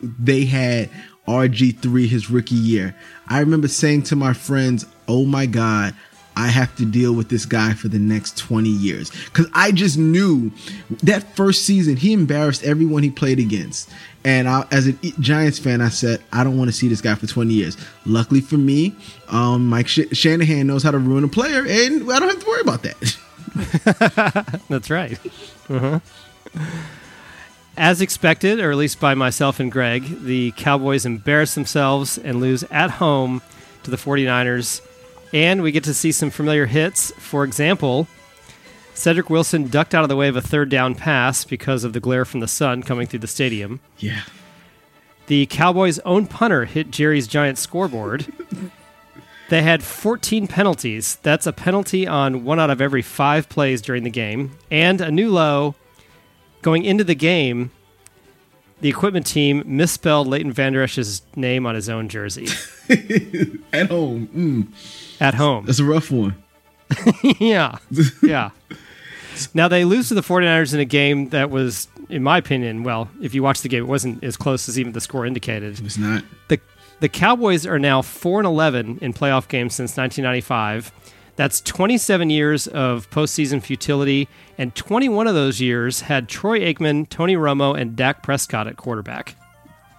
they 0.00 0.44
had 0.44 0.88
RG3 1.28 2.06
his 2.06 2.30
rookie 2.30 2.54
year. 2.54 2.94
I 3.28 3.40
remember 3.40 3.68
saying 3.68 4.02
to 4.04 4.16
my 4.16 4.32
friends, 4.32 4.86
"Oh 5.08 5.24
my 5.24 5.46
God." 5.46 5.94
I 6.36 6.46
have 6.46 6.74
to 6.76 6.86
deal 6.86 7.12
with 7.12 7.28
this 7.28 7.44
guy 7.44 7.74
for 7.74 7.88
the 7.88 7.98
next 7.98 8.38
20 8.38 8.68
years. 8.68 9.10
Because 9.26 9.48
I 9.52 9.72
just 9.72 9.98
knew 9.98 10.50
that 11.02 11.36
first 11.36 11.66
season, 11.66 11.96
he 11.96 12.12
embarrassed 12.12 12.64
everyone 12.64 13.02
he 13.02 13.10
played 13.10 13.38
against. 13.38 13.90
And 14.24 14.48
I, 14.48 14.64
as 14.70 14.86
a 14.86 14.92
Giants 15.18 15.58
fan, 15.58 15.80
I 15.80 15.88
said, 15.88 16.22
I 16.32 16.44
don't 16.44 16.56
want 16.56 16.68
to 16.68 16.72
see 16.72 16.88
this 16.88 17.00
guy 17.00 17.14
for 17.14 17.26
20 17.26 17.52
years. 17.52 17.76
Luckily 18.06 18.40
for 18.40 18.56
me, 18.56 18.94
um, 19.28 19.68
Mike 19.68 19.88
Sh- 19.88 20.12
Shanahan 20.12 20.66
knows 20.66 20.82
how 20.82 20.92
to 20.92 20.98
ruin 20.98 21.24
a 21.24 21.28
player, 21.28 21.66
and 21.66 22.10
I 22.10 22.18
don't 22.18 22.28
have 22.28 22.40
to 22.40 22.46
worry 22.46 22.60
about 22.60 22.82
that. 22.84 24.64
That's 24.68 24.88
right. 24.88 25.18
Uh-huh. 25.68 26.00
As 27.80 28.02
expected, 28.02 28.60
or 28.60 28.70
at 28.70 28.76
least 28.76 29.00
by 29.00 29.14
myself 29.14 29.58
and 29.58 29.72
Greg, 29.72 30.22
the 30.22 30.52
Cowboys 30.52 31.06
embarrass 31.06 31.54
themselves 31.54 32.18
and 32.18 32.38
lose 32.38 32.62
at 32.64 32.90
home 32.90 33.40
to 33.84 33.90
the 33.90 33.96
49ers. 33.96 34.82
And 35.32 35.62
we 35.62 35.72
get 35.72 35.84
to 35.84 35.94
see 35.94 36.12
some 36.12 36.28
familiar 36.28 36.66
hits. 36.66 37.10
For 37.12 37.42
example, 37.42 38.06
Cedric 38.92 39.30
Wilson 39.30 39.68
ducked 39.68 39.94
out 39.94 40.02
of 40.02 40.10
the 40.10 40.16
way 40.16 40.28
of 40.28 40.36
a 40.36 40.42
third 40.42 40.68
down 40.68 40.94
pass 40.94 41.46
because 41.46 41.82
of 41.82 41.94
the 41.94 42.00
glare 42.00 42.26
from 42.26 42.40
the 42.40 42.48
sun 42.48 42.82
coming 42.82 43.06
through 43.06 43.20
the 43.20 43.26
stadium. 43.26 43.80
Yeah. 43.96 44.24
The 45.28 45.46
Cowboys' 45.46 46.00
own 46.00 46.26
punter 46.26 46.66
hit 46.66 46.90
Jerry's 46.90 47.26
giant 47.26 47.56
scoreboard. 47.56 48.30
They 49.48 49.62
had 49.62 49.82
14 49.82 50.48
penalties. 50.48 51.16
That's 51.22 51.46
a 51.46 51.52
penalty 51.52 52.06
on 52.06 52.44
one 52.44 52.60
out 52.60 52.68
of 52.68 52.82
every 52.82 53.02
five 53.02 53.48
plays 53.48 53.80
during 53.80 54.02
the 54.02 54.10
game. 54.10 54.58
And 54.70 55.00
a 55.00 55.10
new 55.10 55.30
low 55.30 55.76
going 56.62 56.84
into 56.84 57.04
the 57.04 57.14
game, 57.14 57.70
the 58.80 58.88
equipment 58.88 59.26
team 59.26 59.62
misspelled 59.66 60.26
Leighton 60.26 60.52
Vander 60.52 60.82
Esch's 60.82 61.22
name 61.36 61.66
on 61.66 61.74
his 61.74 61.88
own 61.88 62.08
jersey 62.08 62.46
At 63.72 63.88
home. 63.90 64.28
Mm, 64.34 64.66
at 65.20 65.34
home. 65.34 65.66
that's 65.66 65.78
a 65.78 65.84
rough 65.84 66.10
one. 66.10 66.34
yeah. 67.38 67.76
Yeah. 68.22 68.50
Now 69.54 69.68
they 69.68 69.84
lose 69.84 70.08
to 70.08 70.14
the 70.14 70.22
49ers 70.22 70.74
in 70.74 70.80
a 70.80 70.84
game 70.84 71.28
that 71.28 71.50
was, 71.50 71.88
in 72.08 72.22
my 72.22 72.38
opinion, 72.38 72.82
well, 72.82 73.08
if 73.22 73.34
you 73.34 73.42
watch 73.42 73.60
the 73.62 73.68
game, 73.68 73.84
it 73.84 73.86
wasn't 73.86 74.24
as 74.24 74.36
close 74.36 74.68
as 74.68 74.78
even 74.78 74.92
the 74.92 75.00
score 75.00 75.24
indicated. 75.24 75.78
It's 75.80 75.96
not. 75.98 76.24
The 76.48 76.60
the 76.98 77.08
Cowboys 77.08 77.64
are 77.64 77.78
now 77.78 78.02
4 78.02 78.40
and 78.40 78.46
11 78.46 78.98
in 79.00 79.14
playoff 79.14 79.48
games 79.48 79.74
since 79.74 79.96
1995. 79.96 80.92
That's 81.40 81.62
27 81.62 82.28
years 82.28 82.66
of 82.66 83.08
postseason 83.08 83.62
futility, 83.62 84.28
and 84.58 84.74
21 84.74 85.26
of 85.26 85.32
those 85.32 85.58
years 85.58 86.02
had 86.02 86.28
Troy 86.28 86.60
Aikman, 86.60 87.08
Tony 87.08 87.34
Romo, 87.34 87.80
and 87.80 87.96
Dak 87.96 88.22
Prescott 88.22 88.66
at 88.66 88.76
quarterback. 88.76 89.36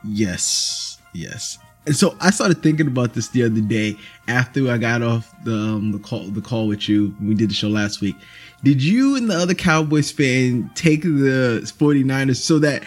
Yes, 0.03 0.99
yes. 1.15 1.57
And 1.87 1.95
so 1.95 2.15
I 2.21 2.29
started 2.29 2.61
thinking 2.61 2.85
about 2.85 3.15
this 3.15 3.29
the 3.29 3.41
other 3.41 3.59
day 3.59 3.97
after 4.27 4.69
I 4.69 4.77
got 4.77 5.01
off 5.01 5.33
the 5.43 5.55
um, 5.55 5.91
the 5.91 5.97
call 5.97 6.25
the 6.27 6.41
call 6.41 6.67
with 6.67 6.87
you. 6.87 7.15
We 7.19 7.33
did 7.33 7.49
the 7.49 7.55
show 7.55 7.69
last 7.69 8.01
week. 8.01 8.17
Did 8.63 8.83
you 8.83 9.15
and 9.15 9.27
the 9.27 9.35
other 9.35 9.55
Cowboys 9.55 10.11
fan 10.11 10.69
take 10.75 11.01
the 11.01 11.61
49ers 11.75 12.35
so 12.35 12.59
that 12.59 12.83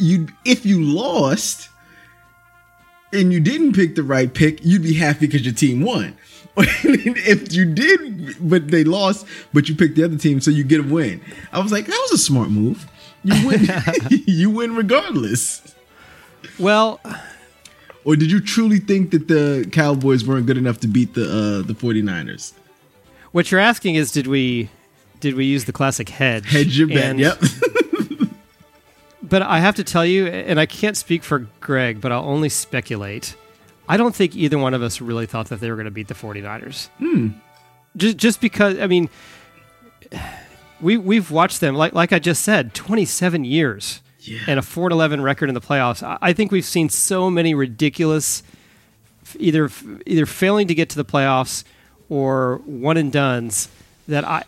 you 0.00 0.26
if 0.44 0.66
you 0.66 0.82
lost 0.82 1.68
and 3.12 3.32
you 3.32 3.38
didn't 3.38 3.74
pick 3.74 3.94
the 3.94 4.02
right 4.02 4.34
pick, 4.34 4.58
you'd 4.64 4.82
be 4.82 4.94
happy 4.94 5.28
because 5.28 5.44
your 5.44 5.54
team 5.54 5.82
won. 5.82 6.16
if 6.56 7.52
you 7.52 7.64
did, 7.64 8.36
but 8.48 8.68
they 8.68 8.84
lost, 8.84 9.26
but 9.52 9.68
you 9.68 9.74
picked 9.74 9.96
the 9.96 10.04
other 10.04 10.16
team, 10.18 10.40
so 10.40 10.50
you 10.50 10.64
get 10.64 10.80
a 10.80 10.82
win. 10.82 11.20
I 11.52 11.60
was 11.60 11.72
like, 11.72 11.86
that 11.86 11.98
was 12.10 12.12
a 12.12 12.22
smart 12.22 12.50
move. 12.50 12.86
You 13.24 13.46
win. 13.46 13.66
you 14.10 14.50
win 14.50 14.74
regardless. 14.76 15.74
Well, 16.58 17.00
Or 18.04 18.16
did 18.16 18.30
you 18.32 18.40
truly 18.40 18.80
think 18.80 19.12
that 19.12 19.28
the 19.28 19.66
Cowboys 19.72 20.26
weren't 20.26 20.46
good 20.46 20.58
enough 20.58 20.80
to 20.80 20.88
beat 20.88 21.14
the 21.14 21.24
uh, 21.24 21.66
the 21.66 21.72
49ers? 21.74 22.52
what 23.30 23.50
you're 23.50 23.60
asking 23.60 23.94
is 23.94 24.12
did 24.12 24.26
we 24.26 24.68
did 25.20 25.34
we 25.34 25.46
use 25.46 25.64
the 25.64 25.72
classic 25.72 26.08
hedge? 26.10 26.50
Hedge 26.50 26.76
your 26.78 26.88
bet. 26.88 27.04
And- 27.04 27.20
Yep. 27.20 27.42
But 29.22 29.40
I 29.42 29.60
have 29.60 29.76
to 29.76 29.84
tell 29.84 30.04
you, 30.04 30.26
and 30.26 30.58
I 30.60 30.66
can't 30.66 30.96
speak 30.96 31.22
for 31.22 31.46
Greg, 31.60 32.00
but 32.00 32.12
I'll 32.12 32.24
only 32.28 32.48
speculate. 32.50 33.34
I 33.88 33.96
don't 33.96 34.14
think 34.14 34.36
either 34.36 34.58
one 34.58 34.74
of 34.74 34.82
us 34.82 35.00
really 35.00 35.26
thought 35.26 35.48
that 35.48 35.60
they 35.60 35.68
were 35.70 35.76
going 35.76 35.86
to 35.86 35.90
beat 35.90 36.08
the 36.08 36.14
49ers. 36.14 36.88
Hmm. 36.98 37.28
Just, 37.96 38.16
just 38.16 38.40
because, 38.40 38.78
I 38.78 38.86
mean, 38.86 39.10
we, 40.80 40.96
we've 40.96 41.30
watched 41.30 41.60
them, 41.60 41.74
like, 41.74 41.92
like 41.92 42.12
I 42.12 42.18
just 42.18 42.42
said, 42.42 42.74
27 42.74 43.44
years 43.44 44.00
Yeah. 44.20 44.40
and 44.46 44.58
a 44.58 44.62
4 44.62 44.90
11 44.90 45.20
record 45.22 45.48
in 45.48 45.54
the 45.54 45.60
playoffs. 45.60 46.02
I, 46.02 46.18
I 46.20 46.32
think 46.32 46.52
we've 46.52 46.64
seen 46.64 46.88
so 46.88 47.28
many 47.30 47.54
ridiculous, 47.54 48.42
either, 49.38 49.68
either 50.06 50.26
failing 50.26 50.68
to 50.68 50.74
get 50.74 50.88
to 50.90 50.96
the 50.96 51.04
playoffs 51.04 51.64
or 52.08 52.60
one 52.64 52.96
and 52.96 53.12
dones 53.12 53.68
that 54.08 54.24
I, 54.24 54.44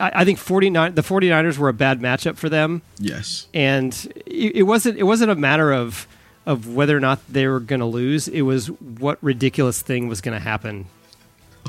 I, 0.00 0.24
think 0.24 0.38
49, 0.38 0.94
the 0.94 1.02
49ers 1.02 1.58
were 1.58 1.68
a 1.68 1.72
bad 1.72 2.00
matchup 2.00 2.36
for 2.36 2.48
them 2.48 2.82
yes. 2.98 3.46
and 3.54 4.12
it 4.26 4.64
wasn't 4.66 4.98
it 4.98 5.04
wasn't 5.04 5.30
a 5.30 5.34
matter 5.34 5.72
of 5.72 6.06
of 6.48 6.66
whether 6.74 6.96
or 6.96 7.00
not 7.00 7.20
they 7.30 7.46
were 7.46 7.60
going 7.60 7.80
to 7.80 7.86
lose. 7.86 8.26
It 8.26 8.40
was 8.42 8.68
what 8.70 9.18
ridiculous 9.22 9.82
thing 9.82 10.08
was 10.08 10.20
going 10.20 10.36
to 10.36 10.42
happen 10.42 10.86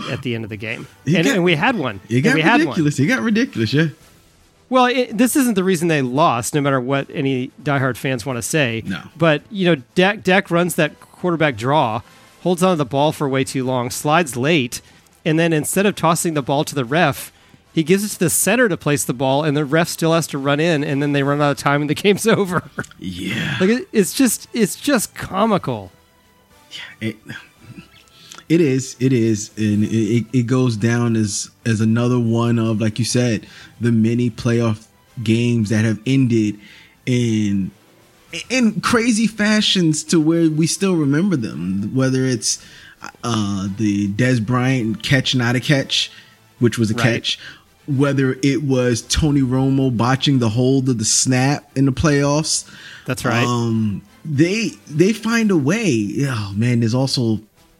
at 0.09 0.21
the 0.23 0.33
end 0.33 0.45
of 0.45 0.49
the 0.49 0.55
game, 0.57 0.87
and, 1.05 1.25
got- 1.25 1.35
and 1.35 1.43
we 1.43 1.55
had 1.55 1.75
one. 1.77 1.99
And 2.09 2.23
got 2.23 2.33
we 2.35 2.41
had 2.41 2.59
one. 2.61 2.67
ridiculous. 2.67 2.97
It 2.99 3.05
got 3.07 3.19
ridiculous. 3.21 3.73
Yeah. 3.73 3.87
Well, 4.69 4.85
it, 4.85 5.17
this 5.17 5.35
isn't 5.35 5.55
the 5.55 5.63
reason 5.63 5.87
they 5.89 6.01
lost, 6.01 6.53
no 6.53 6.61
matter 6.61 6.79
what 6.79 7.07
any 7.11 7.51
diehard 7.61 7.97
fans 7.97 8.25
want 8.25 8.37
to 8.37 8.41
say. 8.41 8.83
No. 8.85 9.01
But, 9.17 9.41
you 9.49 9.65
know, 9.65 9.81
Dak, 9.95 10.23
Dak 10.23 10.49
runs 10.51 10.75
that 10.75 10.99
quarterback 11.01 11.57
draw, 11.57 12.01
holds 12.43 12.61
on 12.63 12.73
to 12.73 12.75
the 12.77 12.85
ball 12.85 13.11
for 13.11 13.27
way 13.27 13.43
too 13.43 13.63
long, 13.65 13.89
slides 13.89 14.37
late, 14.37 14.79
and 15.25 15.37
then 15.39 15.53
instead 15.53 15.85
of 15.87 15.95
tossing 15.95 16.35
the 16.35 16.43
ball 16.43 16.63
to 16.63 16.75
the 16.75 16.85
ref, 16.85 17.33
he 17.73 17.83
gives 17.83 18.03
it 18.03 18.09
to 18.09 18.19
the 18.19 18.29
center 18.29 18.67
to 18.69 18.77
place 18.77 19.03
the 19.03 19.13
ball, 19.13 19.43
and 19.43 19.55
the 19.55 19.65
ref 19.65 19.87
still 19.87 20.13
has 20.13 20.27
to 20.27 20.37
run 20.37 20.59
in, 20.59 20.83
and 20.83 21.01
then 21.01 21.11
they 21.13 21.23
run 21.23 21.41
out 21.41 21.51
of 21.51 21.57
time, 21.57 21.81
and 21.81 21.89
the 21.89 21.93
game's 22.03 22.27
over. 22.27 22.69
Yeah. 22.97 23.57
like 23.59 23.69
it, 23.69 23.87
it's 23.91 24.13
just, 24.13 24.47
it's 24.53 24.75
just 24.75 25.15
comical. 25.15 25.91
It, 27.01 27.17
it 28.47 28.61
is. 28.61 28.95
It 28.99 29.13
is, 29.13 29.51
and 29.57 29.83
it, 29.83 30.25
it 30.33 30.47
goes 30.47 30.75
down 30.75 31.15
as 31.15 31.49
as 31.65 31.81
another 31.81 32.19
one 32.19 32.57
of, 32.59 32.81
like 32.81 32.97
you 32.99 33.05
said, 33.05 33.45
the 33.79 33.91
many 33.91 34.29
playoff 34.29 34.87
games 35.23 35.69
that 35.69 35.85
have 35.85 35.99
ended 36.05 36.59
in 37.05 37.71
in 38.49 38.81
crazy 38.81 39.25
fashions 39.27 40.03
to 40.05 40.19
where 40.19 40.49
we 40.49 40.65
still 40.67 40.95
remember 40.95 41.35
them. 41.35 41.91
Whether 41.95 42.25
it's 42.25 42.63
uh, 43.23 43.67
the 43.77 44.07
Dez 44.09 44.43
Bryant 44.45 45.01
catch, 45.03 45.35
not 45.35 45.55
a 45.55 45.59
catch, 45.59 46.11
which 46.59 46.77
was 46.77 46.91
a 46.91 46.95
Right. 46.95 47.03
catch. 47.03 47.39
Whether 47.89 48.37
it 48.43 48.63
was 48.63 49.01
Tony 49.01 49.41
Romo 49.41 49.95
botching 49.95 50.39
the 50.39 50.49
hold 50.49 50.87
of 50.89 50.97
the 50.99 51.05
snap 51.05 51.69
in 51.75 51.85
the 51.85 51.91
playoffs. 51.91 52.69
That's 53.05 53.25
right. 53.25 53.43
Um, 53.43 54.03
they 54.23 54.69
they 54.87 55.11
find 55.13 55.49
a 55.51 55.57
way. 55.57 56.09
Oh 56.27 56.53
man, 56.55 56.81
there's 56.81 56.93
also 56.93 57.39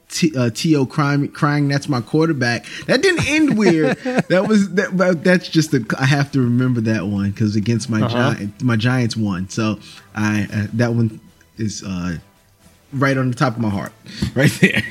T, 0.09 0.35
uh, 0.35 0.49
To 0.49 0.85
crying, 0.87 1.27
crying. 1.27 1.67
That's 1.67 1.87
my 1.87 2.01
quarterback. 2.01 2.65
That 2.87 3.03
didn't 3.03 3.27
end 3.29 3.57
weird. 3.63 3.97
that 4.29 4.45
was 4.47 4.71
that. 4.71 5.21
That's 5.23 5.47
just 5.47 5.73
a. 5.75 5.85
I 5.99 6.05
have 6.05 6.31
to 6.31 6.39
remember 6.41 6.81
that 6.81 7.05
one 7.05 7.29
because 7.29 7.55
against 7.55 7.89
my 7.91 8.01
Uh-huh. 8.01 8.33
giant, 8.33 8.61
my 8.63 8.75
Giants 8.75 9.15
won. 9.15 9.47
So 9.49 9.77
I 10.15 10.47
uh, 10.51 10.67
that 10.73 10.93
one 10.95 11.19
is 11.57 11.83
uh, 11.83 12.17
right 12.93 13.15
on 13.17 13.29
the 13.29 13.35
top 13.35 13.55
of 13.55 13.61
my 13.61 13.69
heart, 13.69 13.91
right 14.33 14.51
there. 14.61 14.81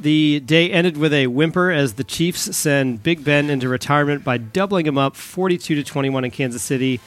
The 0.00 0.40
day 0.40 0.70
ended 0.70 0.96
with 0.96 1.12
a 1.12 1.26
whimper 1.26 1.70
as 1.70 1.94
the 1.94 2.04
Chiefs 2.04 2.56
send 2.56 3.02
Big 3.02 3.24
Ben 3.24 3.50
into 3.50 3.68
retirement 3.68 4.22
by 4.24 4.38
doubling 4.38 4.86
him 4.86 4.96
up 4.96 5.16
42 5.16 5.74
to 5.74 5.82
21 5.84 6.24
in 6.24 6.30
Kansas 6.30 6.62
City. 6.62 7.00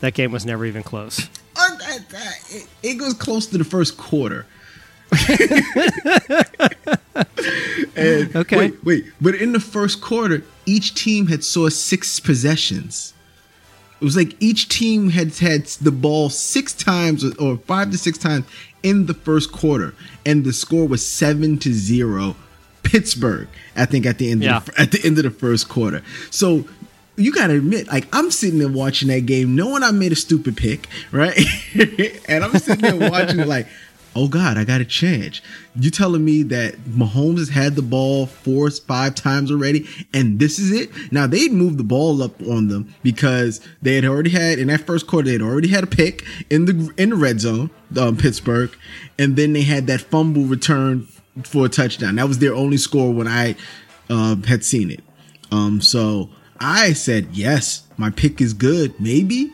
That 0.00 0.14
game 0.14 0.32
was 0.32 0.44
never 0.44 0.64
even 0.66 0.82
close. 0.82 1.28
Uh, 1.56 1.76
that- 1.78 2.08
that- 2.10 2.38
it, 2.50 2.66
it 2.82 2.94
goes 2.94 3.14
close 3.14 3.46
to 3.46 3.58
the 3.58 3.64
first 3.64 3.96
quarter. 3.96 4.46
Okay. 7.96 8.56
Wait, 8.56 8.84
wait. 8.84 9.04
But 9.20 9.36
in 9.36 9.52
the 9.52 9.60
first 9.60 10.00
quarter, 10.02 10.42
each 10.66 10.94
team 10.94 11.28
had 11.28 11.42
saw 11.42 11.68
six 11.70 12.20
possessions. 12.20 13.14
It 14.00 14.04
was 14.04 14.16
like 14.16 14.36
each 14.40 14.68
team 14.68 15.08
had 15.10 15.34
had 15.36 15.64
the 15.66 15.90
ball 15.90 16.28
six 16.28 16.74
times 16.74 17.24
or 17.36 17.56
five 17.56 17.90
to 17.92 17.98
six 17.98 18.18
times 18.18 18.44
in 18.86 19.06
the 19.06 19.14
first 19.14 19.50
quarter, 19.52 19.94
and 20.24 20.44
the 20.44 20.52
score 20.52 20.86
was 20.86 21.04
seven 21.06 21.58
to 21.58 21.72
zero. 21.72 22.36
Pittsburgh, 22.82 23.48
I 23.74 23.84
think, 23.84 24.06
at 24.06 24.18
the 24.18 24.30
end 24.30 24.42
Yeah. 24.44 24.58
of 24.58 24.66
the, 24.66 24.80
at 24.80 24.92
the 24.92 25.00
end 25.04 25.18
of 25.18 25.24
the 25.24 25.30
first 25.30 25.68
quarter. 25.68 26.02
So 26.30 26.64
you 27.16 27.32
got 27.32 27.48
to 27.48 27.56
admit, 27.56 27.88
like 27.88 28.06
I'm 28.12 28.30
sitting 28.30 28.58
there 28.60 28.68
watching 28.68 29.08
that 29.08 29.26
game, 29.26 29.56
knowing 29.56 29.82
I 29.82 29.90
made 29.90 30.12
a 30.12 30.16
stupid 30.16 30.56
pick, 30.56 30.86
right? 31.10 31.36
and 32.28 32.44
I'm 32.44 32.56
sitting 32.58 32.82
there 32.98 33.10
watching 33.10 33.40
it, 33.40 33.48
like, 33.48 33.66
oh 34.16 34.28
God, 34.28 34.56
I 34.56 34.64
got 34.64 34.78
to 34.78 34.84
change. 34.84 35.42
You 35.76 35.90
telling 35.90 36.24
me 36.24 36.42
that 36.44 36.74
Mahomes 36.84 37.38
has 37.38 37.48
had 37.50 37.74
the 37.74 37.82
ball 37.82 38.26
four, 38.26 38.70
five 38.70 39.14
times 39.14 39.50
already, 39.50 39.86
and 40.12 40.38
this 40.38 40.58
is 40.58 40.72
it? 40.72 40.90
Now 41.12 41.26
they'd 41.26 41.52
moved 41.52 41.78
the 41.78 41.84
ball 41.84 42.22
up 42.22 42.40
on 42.42 42.68
them 42.68 42.92
because 43.02 43.60
they 43.82 43.94
had 43.94 44.04
already 44.06 44.30
had 44.30 44.58
in 44.58 44.68
that 44.68 44.86
first 44.86 45.06
quarter, 45.06 45.26
they 45.26 45.32
had 45.32 45.42
already 45.42 45.68
had 45.68 45.84
a 45.84 45.86
pick 45.86 46.24
in 46.50 46.64
the 46.64 46.92
in 46.96 47.10
the 47.10 47.16
red 47.16 47.40
zone, 47.40 47.70
um, 48.00 48.16
Pittsburgh, 48.16 48.74
and 49.18 49.36
then 49.36 49.52
they 49.52 49.62
had 49.62 49.86
that 49.86 50.00
fumble 50.00 50.44
return 50.44 51.06
for 51.44 51.66
a 51.66 51.68
touchdown. 51.68 52.16
That 52.16 52.26
was 52.26 52.38
their 52.38 52.54
only 52.54 52.78
score 52.78 53.12
when 53.12 53.28
I 53.28 53.54
uh, 54.08 54.36
had 54.46 54.64
seen 54.64 54.90
it. 54.90 55.04
Um, 55.52 55.80
so 55.80 56.30
I 56.58 56.94
said, 56.94 57.28
yes, 57.32 57.86
my 57.96 58.10
pick 58.10 58.40
is 58.40 58.54
good, 58.54 58.98
maybe. 58.98 59.52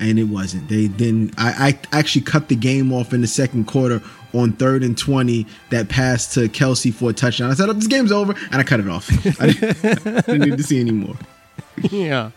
And 0.00 0.18
it 0.18 0.24
wasn't. 0.24 0.68
They 0.68 0.86
then 0.86 1.30
I, 1.36 1.78
I 1.92 1.98
actually 1.98 2.22
cut 2.22 2.48
the 2.48 2.56
game 2.56 2.92
off 2.92 3.12
in 3.12 3.20
the 3.20 3.26
second 3.26 3.66
quarter 3.66 4.02
on 4.32 4.52
third 4.52 4.82
and 4.82 4.96
20 4.96 5.46
that 5.70 5.88
passed 5.88 6.32
to 6.34 6.48
Kelce 6.48 6.92
for 6.92 7.10
a 7.10 7.12
touchdown. 7.12 7.50
I 7.50 7.54
said, 7.54 7.68
oh, 7.68 7.74
this 7.74 7.86
game's 7.86 8.12
over. 8.12 8.34
And 8.50 8.56
I 8.56 8.62
cut 8.62 8.80
it 8.80 8.88
off. 8.88 9.10
I 9.40 9.48
didn't, 9.48 9.84
I 9.84 10.20
didn't 10.22 10.40
need 10.40 10.56
to 10.56 10.62
see 10.62 10.80
anymore. 10.80 11.16
yeah. 11.90 12.30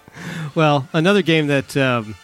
Well, 0.56 0.88
another 0.94 1.22
game 1.22 1.48
that 1.48 1.76
um, 1.78 2.16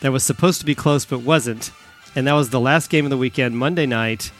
that 0.00 0.12
was 0.12 0.24
supposed 0.24 0.60
to 0.60 0.66
be 0.66 0.74
close 0.74 1.04
but 1.04 1.20
wasn't. 1.20 1.70
And 2.14 2.26
that 2.26 2.32
was 2.32 2.50
the 2.50 2.60
last 2.60 2.90
game 2.90 3.06
of 3.06 3.10
the 3.10 3.16
weekend, 3.16 3.56
Monday 3.56 3.86
night, 3.86 4.32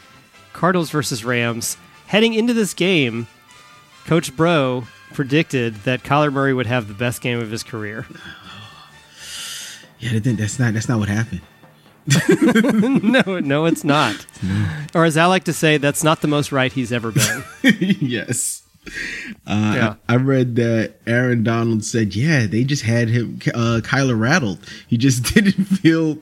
Cardinals 0.51 0.91
versus 0.91 1.23
Rams. 1.23 1.77
Heading 2.07 2.33
into 2.33 2.53
this 2.53 2.73
game, 2.73 3.27
Coach 4.05 4.35
Bro 4.35 4.87
predicted 5.13 5.75
that 5.83 6.03
Kyler 6.03 6.31
Murray 6.31 6.53
would 6.53 6.65
have 6.65 6.87
the 6.87 6.93
best 6.93 7.21
game 7.21 7.39
of 7.39 7.51
his 7.51 7.63
career. 7.63 8.05
Yeah, 10.01 10.19
that's 10.19 10.59
not 10.59 10.73
that's 10.73 10.89
not 10.89 10.99
what 10.99 11.09
happened. 11.09 11.41
no, 13.03 13.39
no, 13.39 13.65
it's 13.65 13.83
not. 13.83 14.25
Or 14.95 15.05
as 15.05 15.15
I 15.15 15.25
like 15.25 15.43
to 15.43 15.53
say, 15.53 15.77
that's 15.77 16.03
not 16.03 16.21
the 16.21 16.27
most 16.27 16.51
right 16.51 16.73
he's 16.73 16.91
ever 16.91 17.11
been. 17.11 17.43
yes. 17.79 18.63
Uh, 19.45 19.73
yeah. 19.75 19.95
I, 20.09 20.13
I, 20.13 20.17
read 20.17 20.55
that 20.55 20.95
Aaron 21.05 21.43
Donald 21.43 21.85
said, 21.85 22.15
"Yeah, 22.15 22.47
they 22.47 22.63
just 22.63 22.81
had 22.81 23.09
him, 23.09 23.39
uh, 23.53 23.81
Kyler 23.83 24.19
rattled. 24.19 24.57
He 24.87 24.97
just 24.97 25.23
didn't 25.35 25.65
feel 25.65 26.17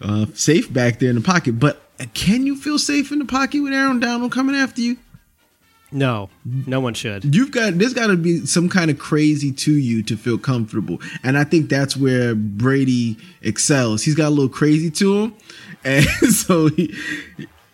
uh, 0.00 0.26
safe 0.34 0.72
back 0.72 1.00
there 1.00 1.10
in 1.10 1.16
the 1.16 1.20
pocket. 1.20 1.58
But 1.58 1.82
can 2.14 2.46
you 2.46 2.56
feel 2.56 2.78
safe 2.78 3.10
in 3.10 3.18
the 3.18 3.24
pocket 3.24 3.60
with 3.60 3.72
Aaron 3.72 3.98
Donald 3.98 4.30
coming 4.30 4.54
after 4.54 4.80
you? 4.80 4.98
No, 5.94 6.28
no 6.44 6.80
one 6.80 6.92
should. 6.92 7.32
You've 7.32 7.52
got 7.52 7.78
there's 7.78 7.94
got 7.94 8.08
to 8.08 8.16
be 8.16 8.44
some 8.46 8.68
kind 8.68 8.90
of 8.90 8.98
crazy 8.98 9.52
to 9.52 9.72
you 9.72 10.02
to 10.02 10.16
feel 10.16 10.36
comfortable, 10.36 11.00
and 11.22 11.38
I 11.38 11.44
think 11.44 11.70
that's 11.70 11.96
where 11.96 12.34
Brady 12.34 13.16
excels. 13.42 14.02
He's 14.02 14.16
got 14.16 14.26
a 14.26 14.30
little 14.30 14.48
crazy 14.48 14.90
to 14.90 15.22
him, 15.22 15.34
and 15.84 16.04
so 16.04 16.66
he. 16.66 16.92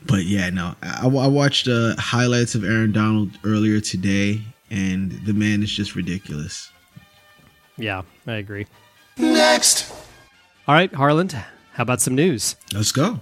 But 0.04 0.24
yeah, 0.24 0.50
no, 0.50 0.74
I, 0.82 1.04
I 1.06 1.26
watched 1.28 1.66
uh, 1.66 1.94
highlights 1.96 2.54
of 2.54 2.62
Aaron 2.62 2.92
Donald 2.92 3.30
earlier 3.42 3.80
today, 3.80 4.42
and 4.70 5.12
the 5.24 5.32
man 5.32 5.62
is 5.62 5.72
just 5.72 5.96
ridiculous. 5.96 6.70
Yeah, 7.78 8.02
I 8.26 8.34
agree. 8.34 8.66
Next. 9.16 9.90
All 10.68 10.74
right, 10.74 10.92
Harland, 10.92 11.32
how 11.72 11.84
about 11.84 12.02
some 12.02 12.14
news? 12.14 12.56
Let's 12.74 12.92
go. 12.92 13.20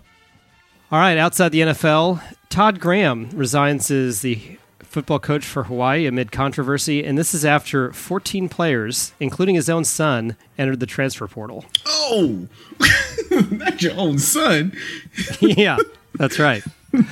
All 0.91 0.99
right, 0.99 1.19
outside 1.19 1.51
the 1.51 1.61
NFL, 1.61 2.21
Todd 2.49 2.81
Graham 2.81 3.31
resigns 3.31 3.93
as 3.93 4.23
the 4.23 4.59
football 4.89 5.19
coach 5.19 5.45
for 5.45 5.65
Hawaii 5.65 6.07
amid 6.07 6.33
controversy, 6.33 7.05
and 7.05 7.19
this 7.19 7.35
is 7.35 7.45
after 7.45 7.93
14 7.93 8.49
players, 8.49 9.13
including 9.21 9.55
his 9.55 9.69
own 9.69 9.85
son, 9.85 10.37
entered 10.57 10.81
the 10.81 10.87
transfer 10.87 11.27
portal. 11.27 11.65
Oh, 11.87 12.49
not 13.51 13.83
your 13.83 13.95
own 13.97 14.19
son. 14.19 14.73
yeah, 15.41 15.77
that's 16.15 16.39
right. 16.39 16.65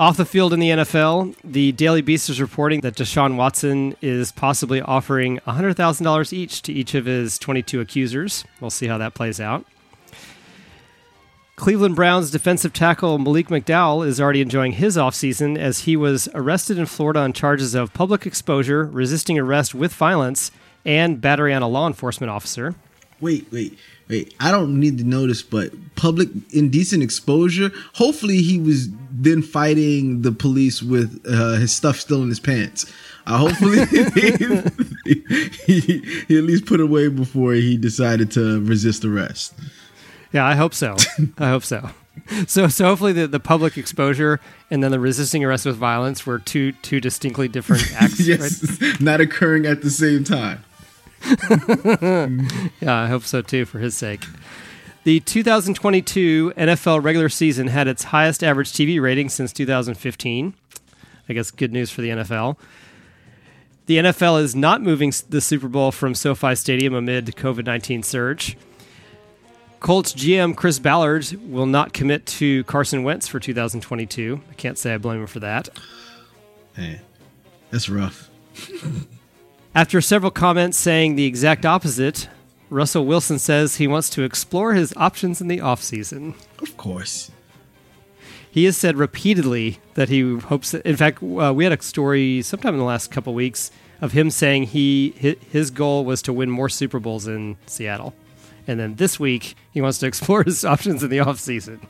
Off 0.00 0.16
the 0.16 0.24
field 0.24 0.52
in 0.52 0.58
the 0.58 0.70
NFL, 0.70 1.36
the 1.44 1.70
Daily 1.72 2.00
Beast 2.02 2.28
is 2.28 2.40
reporting 2.40 2.80
that 2.80 2.96
Deshaun 2.96 3.36
Watson 3.36 3.94
is 4.02 4.32
possibly 4.32 4.80
offering 4.80 5.38
$100,000 5.46 6.32
each 6.32 6.62
to 6.62 6.72
each 6.72 6.96
of 6.96 7.04
his 7.04 7.38
22 7.38 7.80
accusers. 7.80 8.44
We'll 8.60 8.70
see 8.70 8.88
how 8.88 8.98
that 8.98 9.14
plays 9.14 9.38
out. 9.38 9.64
Cleveland 11.62 11.94
Browns 11.94 12.32
defensive 12.32 12.72
tackle 12.72 13.18
Malik 13.18 13.46
McDowell 13.46 14.04
is 14.04 14.20
already 14.20 14.40
enjoying 14.40 14.72
his 14.72 14.96
offseason 14.96 15.56
as 15.56 15.82
he 15.82 15.96
was 15.96 16.28
arrested 16.34 16.76
in 16.76 16.86
Florida 16.86 17.20
on 17.20 17.32
charges 17.32 17.76
of 17.76 17.94
public 17.94 18.26
exposure, 18.26 18.86
resisting 18.86 19.38
arrest 19.38 19.72
with 19.72 19.92
violence, 19.92 20.50
and 20.84 21.20
battery 21.20 21.54
on 21.54 21.62
a 21.62 21.68
law 21.68 21.86
enforcement 21.86 22.32
officer. 22.32 22.74
Wait, 23.20 23.46
wait, 23.52 23.78
wait. 24.08 24.34
I 24.40 24.50
don't 24.50 24.80
need 24.80 24.98
to 24.98 25.04
know 25.04 25.28
this, 25.28 25.40
but 25.40 25.70
public 25.94 26.30
indecent 26.52 27.00
exposure. 27.00 27.70
Hopefully, 27.94 28.42
he 28.42 28.58
was 28.58 28.88
then 29.12 29.40
fighting 29.40 30.22
the 30.22 30.32
police 30.32 30.82
with 30.82 31.24
uh, 31.28 31.60
his 31.60 31.72
stuff 31.72 32.00
still 32.00 32.24
in 32.24 32.28
his 32.28 32.40
pants. 32.40 32.92
Uh, 33.24 33.38
hopefully, 33.38 33.86
he, 35.04 35.22
he, 35.64 36.24
he 36.26 36.38
at 36.38 36.42
least 36.42 36.66
put 36.66 36.80
away 36.80 37.06
before 37.06 37.52
he 37.52 37.76
decided 37.76 38.32
to 38.32 38.60
resist 38.64 39.04
arrest. 39.04 39.54
Yeah, 40.32 40.46
I 40.46 40.54
hope 40.54 40.74
so. 40.74 40.96
I 41.38 41.48
hope 41.48 41.64
so. 41.64 41.90
So, 42.46 42.68
so 42.68 42.84
hopefully 42.84 43.12
the, 43.12 43.26
the 43.26 43.40
public 43.40 43.78
exposure 43.78 44.38
and 44.70 44.82
then 44.82 44.90
the 44.90 45.00
resisting 45.00 45.44
arrest 45.44 45.64
with 45.66 45.76
violence 45.76 46.26
were 46.26 46.38
two 46.38 46.72
two 46.72 47.00
distinctly 47.00 47.48
different 47.48 47.90
acts. 48.00 48.20
yes, 48.20 48.80
right? 48.80 49.00
not 49.00 49.20
occurring 49.20 49.66
at 49.66 49.82
the 49.82 49.90
same 49.90 50.24
time. 50.24 50.64
yeah, 52.80 53.02
I 53.02 53.06
hope 53.06 53.24
so 53.24 53.42
too, 53.42 53.64
for 53.64 53.78
his 53.78 53.96
sake. 53.96 54.24
The 55.04 55.20
2022 55.20 56.52
NFL 56.56 57.02
regular 57.02 57.28
season 57.28 57.68
had 57.68 57.88
its 57.88 58.04
highest 58.04 58.44
average 58.44 58.72
TV 58.72 59.00
rating 59.00 59.28
since 59.28 59.52
2015. 59.52 60.54
I 61.28 61.32
guess 61.32 61.50
good 61.50 61.72
news 61.72 61.90
for 61.90 62.02
the 62.02 62.10
NFL. 62.10 62.56
The 63.86 63.98
NFL 63.98 64.40
is 64.42 64.54
not 64.54 64.80
moving 64.80 65.12
the 65.28 65.40
Super 65.40 65.68
Bowl 65.68 65.90
from 65.90 66.14
SoFi 66.14 66.54
Stadium 66.54 66.94
amid 66.94 67.26
COVID 67.26 67.66
19 67.66 68.02
surge. 68.02 68.56
Colts 69.82 70.12
GM 70.12 70.54
Chris 70.54 70.78
Ballard 70.78 71.26
will 71.50 71.66
not 71.66 71.92
commit 71.92 72.24
to 72.26 72.62
Carson 72.64 73.02
Wentz 73.02 73.26
for 73.26 73.40
2022. 73.40 74.40
I 74.48 74.54
can't 74.54 74.78
say 74.78 74.94
I 74.94 74.98
blame 74.98 75.22
him 75.22 75.26
for 75.26 75.40
that. 75.40 75.70
Hey, 76.76 77.00
that's 77.68 77.88
rough. 77.88 78.30
After 79.74 80.00
several 80.00 80.30
comments 80.30 80.78
saying 80.78 81.16
the 81.16 81.24
exact 81.24 81.66
opposite, 81.66 82.28
Russell 82.70 83.06
Wilson 83.06 83.40
says 83.40 83.76
he 83.76 83.88
wants 83.88 84.08
to 84.10 84.22
explore 84.22 84.74
his 84.74 84.94
options 84.96 85.40
in 85.40 85.48
the 85.48 85.58
offseason. 85.58 86.34
Of 86.60 86.76
course. 86.76 87.32
He 88.48 88.66
has 88.66 88.76
said 88.76 88.96
repeatedly 88.96 89.80
that 89.94 90.08
he 90.08 90.38
hopes 90.38 90.70
that, 90.70 90.86
in 90.86 90.94
fact, 90.94 91.24
uh, 91.24 91.52
we 91.52 91.64
had 91.64 91.72
a 91.72 91.82
story 91.82 92.40
sometime 92.42 92.74
in 92.74 92.78
the 92.78 92.84
last 92.84 93.10
couple 93.10 93.34
weeks 93.34 93.72
of 94.00 94.12
him 94.12 94.30
saying 94.30 94.64
he 94.64 95.38
his 95.50 95.72
goal 95.72 96.04
was 96.04 96.22
to 96.22 96.32
win 96.32 96.50
more 96.50 96.68
Super 96.68 97.00
Bowls 97.00 97.26
in 97.26 97.56
Seattle. 97.66 98.14
And 98.66 98.78
then 98.78 98.94
this 98.96 99.18
week, 99.18 99.54
he 99.70 99.80
wants 99.80 99.98
to 99.98 100.06
explore 100.12 100.44
his 100.44 100.64
options 100.64 101.02
in 101.02 101.10
the 101.10 101.18
offseason. 101.18 101.80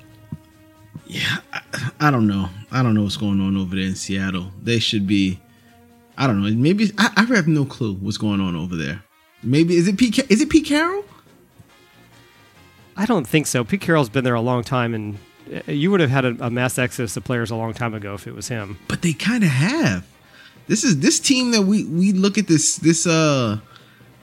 Yeah, 1.07 1.39
I, 1.53 1.91
I, 2.01 2.11
don't 2.11 2.27
know. 2.27 2.49
I 2.71 2.83
don't 2.83 2.95
know 2.95 3.03
what's 3.03 3.17
going 3.17 3.41
on 3.41 3.57
over 3.57 3.77
there 3.77 3.85
in 3.85 3.95
Seattle. 3.97 4.51
They 4.63 4.79
should 4.79 5.07
be. 5.07 5.41
I 6.17 6.27
don't 6.27 6.43
know. 6.43 6.51
Maybe 6.51 6.91
I, 6.99 7.11
I 7.17 7.35
have 7.35 7.49
no 7.49 7.65
clue 7.65 7.95
what's 7.95 8.17
going 8.19 8.41
on 8.41 8.57
over 8.57 8.77
there. 8.77 9.03
Maybe 9.43 9.77
is 9.77 9.89
it 9.89 9.99
Pete? 9.99 10.31
Is 10.31 10.41
it 10.41 10.49
Pete 10.49 10.67
Carroll? 10.67 11.05
I 12.97 13.07
don't 13.07 13.27
think 13.27 13.47
so. 13.47 13.65
Pete 13.65 13.81
Carroll's 13.81 14.09
been 14.09 14.25
there 14.25 14.35
a 14.35 14.41
long 14.41 14.63
time, 14.63 14.95
and 14.95 15.19
uh, 15.53 15.73
you 15.73 15.91
would 15.91 16.01
have 16.01 16.11
had 16.11 16.25
a, 16.25 16.37
a 16.47 16.51
mass 16.51 16.79
exodus 16.79 17.17
of 17.17 17.25
players 17.25 17.51
a 17.51 17.57
long 17.57 17.75
time 17.75 17.95
ago 17.95 18.15
if 18.15 18.27
it 18.27 18.35
was 18.35 18.49
him. 18.49 18.79
But 18.89 19.03
they 19.03 19.13
kind 19.13 19.43
of 19.43 19.51
have. 19.51 20.07
This 20.67 20.85
is 20.85 21.01
this 21.01 21.19
team 21.19 21.51
that 21.51 21.63
we 21.63 21.85
we 21.85 22.13
look 22.13 22.39
at 22.39 22.47
this 22.47 22.77
this 22.77 23.07
uh 23.07 23.59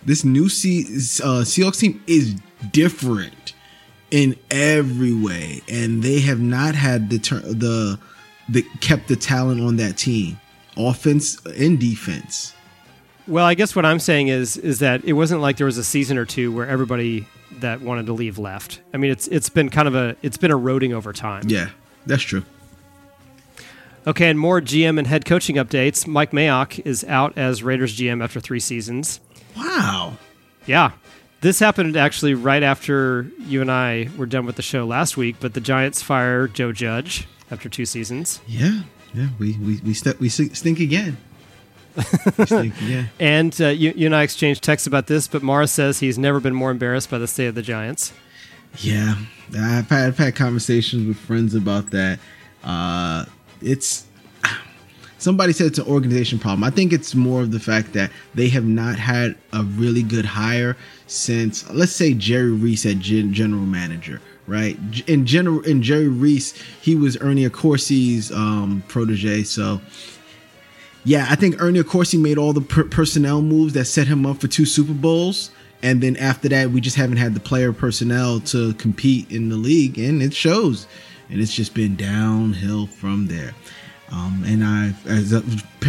this 0.05 0.23
new 0.23 0.49
C, 0.49 0.83
uh, 0.83 1.43
Seahawks 1.43 1.79
team 1.79 2.03
is 2.07 2.35
different 2.71 3.53
in 4.11 4.35
every 4.49 5.13
way, 5.13 5.61
and 5.69 6.01
they 6.03 6.19
have 6.21 6.39
not 6.39 6.75
had 6.75 7.09
the 7.09 7.19
ter- 7.19 7.39
the 7.39 7.99
the 8.47 8.63
kept 8.81 9.07
the 9.07 9.15
talent 9.15 9.61
on 9.61 9.75
that 9.77 9.97
team, 9.97 10.39
offense 10.77 11.43
and 11.45 11.79
defense. 11.79 12.53
Well, 13.27 13.45
I 13.45 13.53
guess 13.53 13.75
what 13.75 13.85
I'm 13.85 13.99
saying 13.99 14.29
is 14.29 14.57
is 14.57 14.79
that 14.79 15.03
it 15.05 15.13
wasn't 15.13 15.41
like 15.41 15.57
there 15.57 15.65
was 15.65 15.77
a 15.77 15.83
season 15.83 16.17
or 16.17 16.25
two 16.25 16.51
where 16.51 16.67
everybody 16.67 17.27
that 17.59 17.81
wanted 17.81 18.07
to 18.07 18.13
leave 18.13 18.39
left. 18.39 18.81
I 18.93 18.97
mean, 18.97 19.11
it's 19.11 19.27
it's 19.27 19.49
been 19.49 19.69
kind 19.69 19.87
of 19.87 19.95
a 19.95 20.15
it's 20.21 20.37
been 20.37 20.51
eroding 20.51 20.93
over 20.93 21.13
time. 21.13 21.43
Yeah, 21.47 21.69
that's 22.05 22.23
true. 22.23 22.43
Okay, 24.07 24.29
and 24.29 24.39
more 24.39 24.61
GM 24.61 24.97
and 24.97 25.05
head 25.05 25.25
coaching 25.25 25.57
updates. 25.57 26.07
Mike 26.07 26.31
Mayock 26.31 26.83
is 26.85 27.03
out 27.03 27.37
as 27.37 27.61
Raiders 27.61 27.95
GM 27.95 28.23
after 28.23 28.39
three 28.39 28.59
seasons. 28.59 29.19
Wow. 29.59 30.17
Yeah. 30.65 30.91
This 31.41 31.59
happened 31.59 31.95
actually 31.95 32.33
right 32.33 32.63
after 32.63 33.27
you 33.39 33.61
and 33.61 33.71
I 33.71 34.09
were 34.17 34.25
done 34.25 34.45
with 34.45 34.55
the 34.57 34.61
show 34.61 34.85
last 34.85 35.15
week, 35.15 35.37
but 35.39 35.53
the 35.53 35.61
Giants 35.61 36.01
fire 36.01 36.47
Joe 36.47 36.71
Judge 36.71 37.27
after 37.49 37.69
two 37.69 37.85
seasons. 37.85 38.41
Yeah. 38.47 38.81
Yeah. 39.13 39.29
We 39.39 39.57
we 39.57 39.79
we, 39.81 39.93
st- 39.93 40.19
we 40.19 40.29
stink 40.29 40.79
again. 40.79 41.17
again. 42.51 43.09
and 43.19 43.59
uh, 43.59 43.67
you, 43.69 43.93
you 43.95 44.05
and 44.05 44.15
I 44.15 44.23
exchanged 44.23 44.63
texts 44.63 44.87
about 44.87 45.07
this, 45.07 45.27
but 45.27 45.41
Mara 45.41 45.67
says 45.67 45.99
he's 45.99 46.17
never 46.17 46.39
been 46.39 46.53
more 46.53 46.71
embarrassed 46.71 47.09
by 47.09 47.17
the 47.17 47.27
state 47.27 47.47
of 47.47 47.55
the 47.55 47.61
Giants. 47.61 48.13
Yeah. 48.77 49.15
I've 49.57 49.89
had, 49.89 50.07
I've 50.07 50.17
had 50.17 50.35
conversations 50.35 51.07
with 51.07 51.17
friends 51.17 51.55
about 51.55 51.89
that. 51.91 52.19
Uh, 52.63 53.25
it's 53.61 54.05
somebody 55.19 55.53
said 55.53 55.67
it's 55.67 55.79
an 55.79 55.87
organization 55.87 56.39
problem. 56.39 56.63
I 56.63 56.71
think 56.71 56.91
it's 56.91 57.13
more 57.13 57.41
of 57.41 57.51
the 57.51 57.59
fact 57.59 57.93
that 57.93 58.11
they 58.33 58.49
have 58.49 58.65
not 58.65 58.97
had 58.97 59.35
a 59.53 59.63
really 59.63 60.01
good 60.01 60.25
hire 60.25 60.75
since, 61.07 61.69
let's 61.69 61.91
say, 61.91 62.13
Jerry 62.13 62.51
Reese 62.51 62.85
at 62.85 62.99
general 62.99 63.65
manager. 63.65 64.21
Right 64.47 64.79
in 65.07 65.27
general, 65.27 65.61
in 65.61 65.83
Jerry 65.83 66.07
Reese, 66.07 66.59
he 66.81 66.95
was 66.95 67.21
Ernie 67.21 67.47
Accorsi's 67.47 68.31
um, 68.31 68.83
protege. 68.87 69.43
So, 69.43 69.79
yeah, 71.05 71.27
I 71.29 71.35
think 71.35 71.61
Ernie 71.61 71.83
Accorsi 71.83 72.19
made 72.19 72.39
all 72.39 72.51
the 72.51 72.61
per- 72.61 72.85
personnel 72.85 73.43
moves 73.43 73.73
that 73.73 73.85
set 73.85 74.07
him 74.07 74.25
up 74.25 74.41
for 74.41 74.47
two 74.47 74.65
Super 74.65 74.93
Bowls. 74.93 75.51
And 75.83 76.01
then 76.01 76.17
after 76.17 76.49
that, 76.49 76.71
we 76.71 76.81
just 76.81 76.95
haven't 76.95 77.17
had 77.17 77.35
the 77.35 77.39
player 77.39 77.71
personnel 77.71 78.39
to 78.41 78.73
compete 78.73 79.31
in 79.31 79.49
the 79.49 79.55
league, 79.55 79.99
and 79.99 80.21
it 80.21 80.33
shows. 80.33 80.87
And 81.29 81.39
it's 81.39 81.53
just 81.53 81.75
been 81.75 81.95
downhill 81.95 82.87
from 82.87 83.27
there. 83.27 83.53
Um, 84.11 84.43
and 84.45 84.63
I, 84.63 84.93
as 85.07 85.33
a 85.33 85.41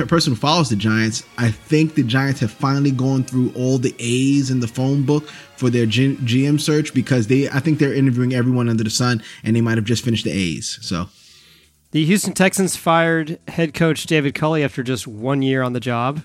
person 0.07 0.35
who 0.35 0.39
follows 0.39 0.69
the 0.69 0.77
Giants, 0.77 1.25
I 1.39 1.51
think 1.51 1.95
the 1.95 2.03
Giants 2.03 2.41
have 2.41 2.51
finally 2.51 2.91
gone 2.91 3.25
through 3.25 3.53
all 3.57 3.79
the 3.79 3.95
A's 3.99 4.51
in 4.51 4.61
the 4.61 4.69
phone 4.69 5.05
book 5.05 5.29
for 5.57 5.71
their 5.71 5.87
G- 5.87 6.17
GM 6.17 6.61
search 6.61 6.93
because 6.93 7.29
they, 7.29 7.49
I 7.49 7.61
think 7.61 7.79
they're 7.79 7.95
interviewing 7.95 8.35
everyone 8.35 8.69
under 8.69 8.85
the 8.85 8.91
sun, 8.91 9.23
and 9.43 9.57
they 9.57 9.63
might 9.63 9.79
have 9.79 9.87
just 9.87 10.05
finished 10.05 10.25
the 10.25 10.33
A's. 10.33 10.79
So, 10.83 11.09
the 11.93 12.05
Houston 12.05 12.35
Texans 12.35 12.77
fired 12.77 13.39
head 13.49 13.75
coach 13.75 14.05
David 14.05 14.35
Culley 14.35 14.63
after 14.63 14.83
just 14.83 15.07
one 15.07 15.43
year 15.43 15.63
on 15.63 15.73
the 15.73 15.81
job. 15.81 16.23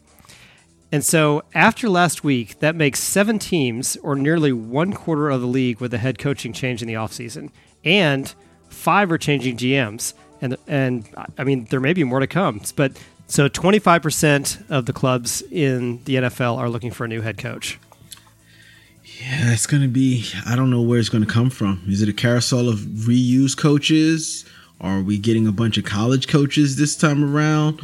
And 0.92 1.04
so, 1.04 1.44
after 1.54 1.90
last 1.90 2.24
week, 2.24 2.60
that 2.60 2.76
makes 2.76 3.00
seven 3.00 3.40
teams, 3.40 3.96
or 3.98 4.16
nearly 4.16 4.52
one 4.52 4.94
quarter 4.94 5.30
of 5.30 5.42
the 5.42 5.48
league, 5.48 5.80
with 5.80 5.94
a 5.94 5.98
head 5.98 6.20
coaching 6.20 6.52
change 6.52 6.82
in 6.82 6.88
the 6.88 6.94
offseason. 6.94 7.52
And 7.84 8.34
five 8.70 9.12
are 9.12 9.18
changing 9.18 9.58
GMs 9.58 10.14
and 10.42 10.58
and 10.68 11.08
I 11.38 11.44
mean 11.44 11.66
there 11.70 11.80
may 11.80 11.94
be 11.94 12.04
more 12.04 12.20
to 12.20 12.28
come. 12.28 12.62
But 12.76 12.98
so 13.28 13.50
25% 13.50 14.70
of 14.70 14.86
the 14.86 14.94
clubs 14.94 15.42
in 15.52 16.04
the 16.06 16.16
NFL 16.16 16.58
are 16.58 16.70
looking 16.70 16.92
for 16.92 17.06
a 17.06 17.08
new 17.08 17.22
head 17.22 17.38
coach. 17.38 17.80
Yeah, 19.04 19.54
it's 19.54 19.66
going 19.66 19.82
to 19.82 19.90
be 19.90 20.26
I 20.46 20.56
don't 20.56 20.70
know 20.70 20.82
where 20.82 21.00
it's 21.00 21.10
going 21.10 21.26
to 21.26 21.32
come 21.32 21.50
from. 21.50 21.84
Is 21.88 22.02
it 22.02 22.10
a 22.10 22.14
carousel 22.14 22.70
of 22.70 22.80
reuse 22.80 23.58
coaches? 23.58 24.46
Are 24.82 25.02
we 25.02 25.18
getting 25.18 25.48
a 25.48 25.52
bunch 25.52 25.78
of 25.78 25.86
college 25.86 26.28
coaches 26.28 26.76
this 26.76 26.96
time 26.96 27.24
around? 27.24 27.82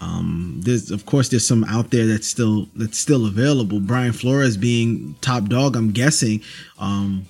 Um, 0.00 0.60
there's 0.62 0.90
of 0.90 1.06
course 1.06 1.30
there's 1.30 1.46
some 1.46 1.64
out 1.64 1.90
there 1.90 2.06
that's 2.06 2.26
still 2.26 2.68
that's 2.76 2.98
still 2.98 3.26
available. 3.26 3.80
Brian 3.80 4.12
Flores 4.12 4.56
being 4.56 5.16
top 5.20 5.44
dog, 5.44 5.76
I'm 5.76 5.92
guessing. 5.92 6.42
Um, 6.78 7.26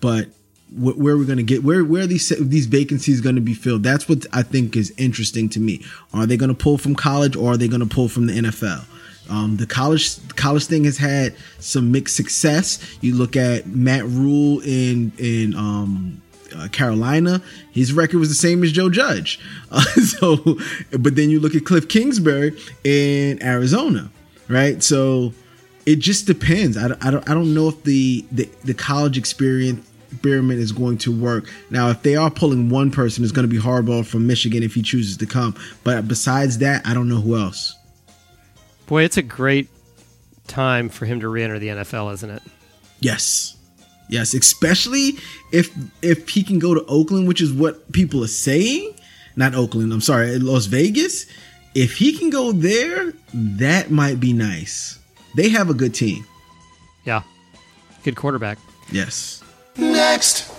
but 0.00 0.28
where 0.76 1.14
are 1.14 1.18
we're 1.18 1.24
going 1.24 1.38
to 1.38 1.42
get 1.42 1.62
where 1.62 1.84
where 1.84 2.06
these 2.06 2.28
these 2.40 2.66
vacancies 2.66 3.20
going 3.20 3.34
to 3.34 3.40
be 3.40 3.54
filled 3.54 3.82
that's 3.82 4.08
what 4.08 4.26
i 4.32 4.42
think 4.42 4.76
is 4.76 4.92
interesting 4.96 5.48
to 5.48 5.60
me 5.60 5.84
are 6.12 6.26
they 6.26 6.36
going 6.36 6.48
to 6.48 6.54
pull 6.54 6.78
from 6.78 6.94
college 6.94 7.36
or 7.36 7.52
are 7.52 7.56
they 7.56 7.68
going 7.68 7.80
to 7.80 7.86
pull 7.86 8.08
from 8.08 8.26
the 8.26 8.32
nfl 8.32 8.84
um, 9.30 9.56
the 9.56 9.66
college 9.66 10.16
college 10.36 10.66
thing 10.66 10.84
has 10.84 10.98
had 10.98 11.34
some 11.58 11.92
mixed 11.92 12.16
success 12.16 12.78
you 13.00 13.14
look 13.14 13.36
at 13.36 13.66
matt 13.66 14.04
Rhule 14.04 14.60
in 14.60 15.12
in 15.18 15.54
um, 15.54 16.20
uh, 16.54 16.68
Carolina, 16.68 17.40
his 17.70 17.94
record 17.94 18.18
was 18.18 18.28
the 18.28 18.34
same 18.34 18.62
as 18.62 18.72
Joe 18.72 18.90
Judge. 18.90 19.40
Uh, 19.70 19.80
so, 20.04 20.36
but 20.90 21.16
then 21.16 21.30
you 21.30 21.40
look 21.40 21.54
at 21.54 21.64
Cliff 21.64 21.88
Kingsbury 21.88 22.54
in 22.84 23.42
Arizona, 23.42 24.10
right? 24.48 24.82
So, 24.82 25.32
it 25.86 25.96
just 25.96 26.26
depends. 26.26 26.76
I, 26.76 26.94
I 27.00 27.10
don't 27.10 27.28
I 27.28 27.34
don't 27.34 27.54
know 27.54 27.68
if 27.68 27.82
the 27.84 28.24
the, 28.30 28.48
the 28.64 28.74
college 28.74 29.18
experience 29.18 29.86
experiment 30.12 30.60
is 30.60 30.72
going 30.72 30.98
to 30.98 31.12
work. 31.12 31.48
Now, 31.70 31.88
if 31.90 32.02
they 32.02 32.16
are 32.16 32.30
pulling 32.30 32.68
one 32.68 32.90
person, 32.90 33.24
it's 33.24 33.32
going 33.32 33.48
to 33.48 33.54
be 33.54 33.60
Harbaugh 33.60 34.06
from 34.06 34.26
Michigan 34.26 34.62
if 34.62 34.74
he 34.74 34.82
chooses 34.82 35.16
to 35.18 35.26
come. 35.26 35.56
But 35.84 36.06
besides 36.06 36.58
that, 36.58 36.86
I 36.86 36.94
don't 36.94 37.08
know 37.08 37.20
who 37.20 37.36
else. 37.36 37.74
Boy, 38.86 39.04
it's 39.04 39.16
a 39.16 39.22
great 39.22 39.68
time 40.46 40.88
for 40.88 41.06
him 41.06 41.20
to 41.20 41.28
re-enter 41.28 41.58
the 41.58 41.68
NFL, 41.68 42.12
isn't 42.14 42.30
it? 42.30 42.42
Yes. 43.00 43.56
Yes, 44.08 44.34
especially 44.34 45.12
if 45.52 45.70
if 46.02 46.28
he 46.28 46.42
can 46.42 46.58
go 46.58 46.74
to 46.74 46.84
Oakland, 46.84 47.26
which 47.26 47.40
is 47.40 47.52
what 47.52 47.90
people 47.92 48.22
are 48.22 48.28
saying. 48.28 48.94
Not 49.36 49.54
Oakland, 49.54 49.90
I'm 49.92 50.02
sorry, 50.02 50.38
Las 50.38 50.66
Vegas. 50.66 51.26
If 51.74 51.96
he 51.96 52.12
can 52.18 52.28
go 52.28 52.52
there, 52.52 53.14
that 53.32 53.90
might 53.90 54.20
be 54.20 54.34
nice. 54.34 54.98
They 55.36 55.48
have 55.48 55.70
a 55.70 55.74
good 55.74 55.94
team. 55.94 56.26
Yeah. 57.06 57.22
Good 58.02 58.16
quarterback. 58.16 58.58
Yes. 58.90 59.41
Next. 59.76 60.50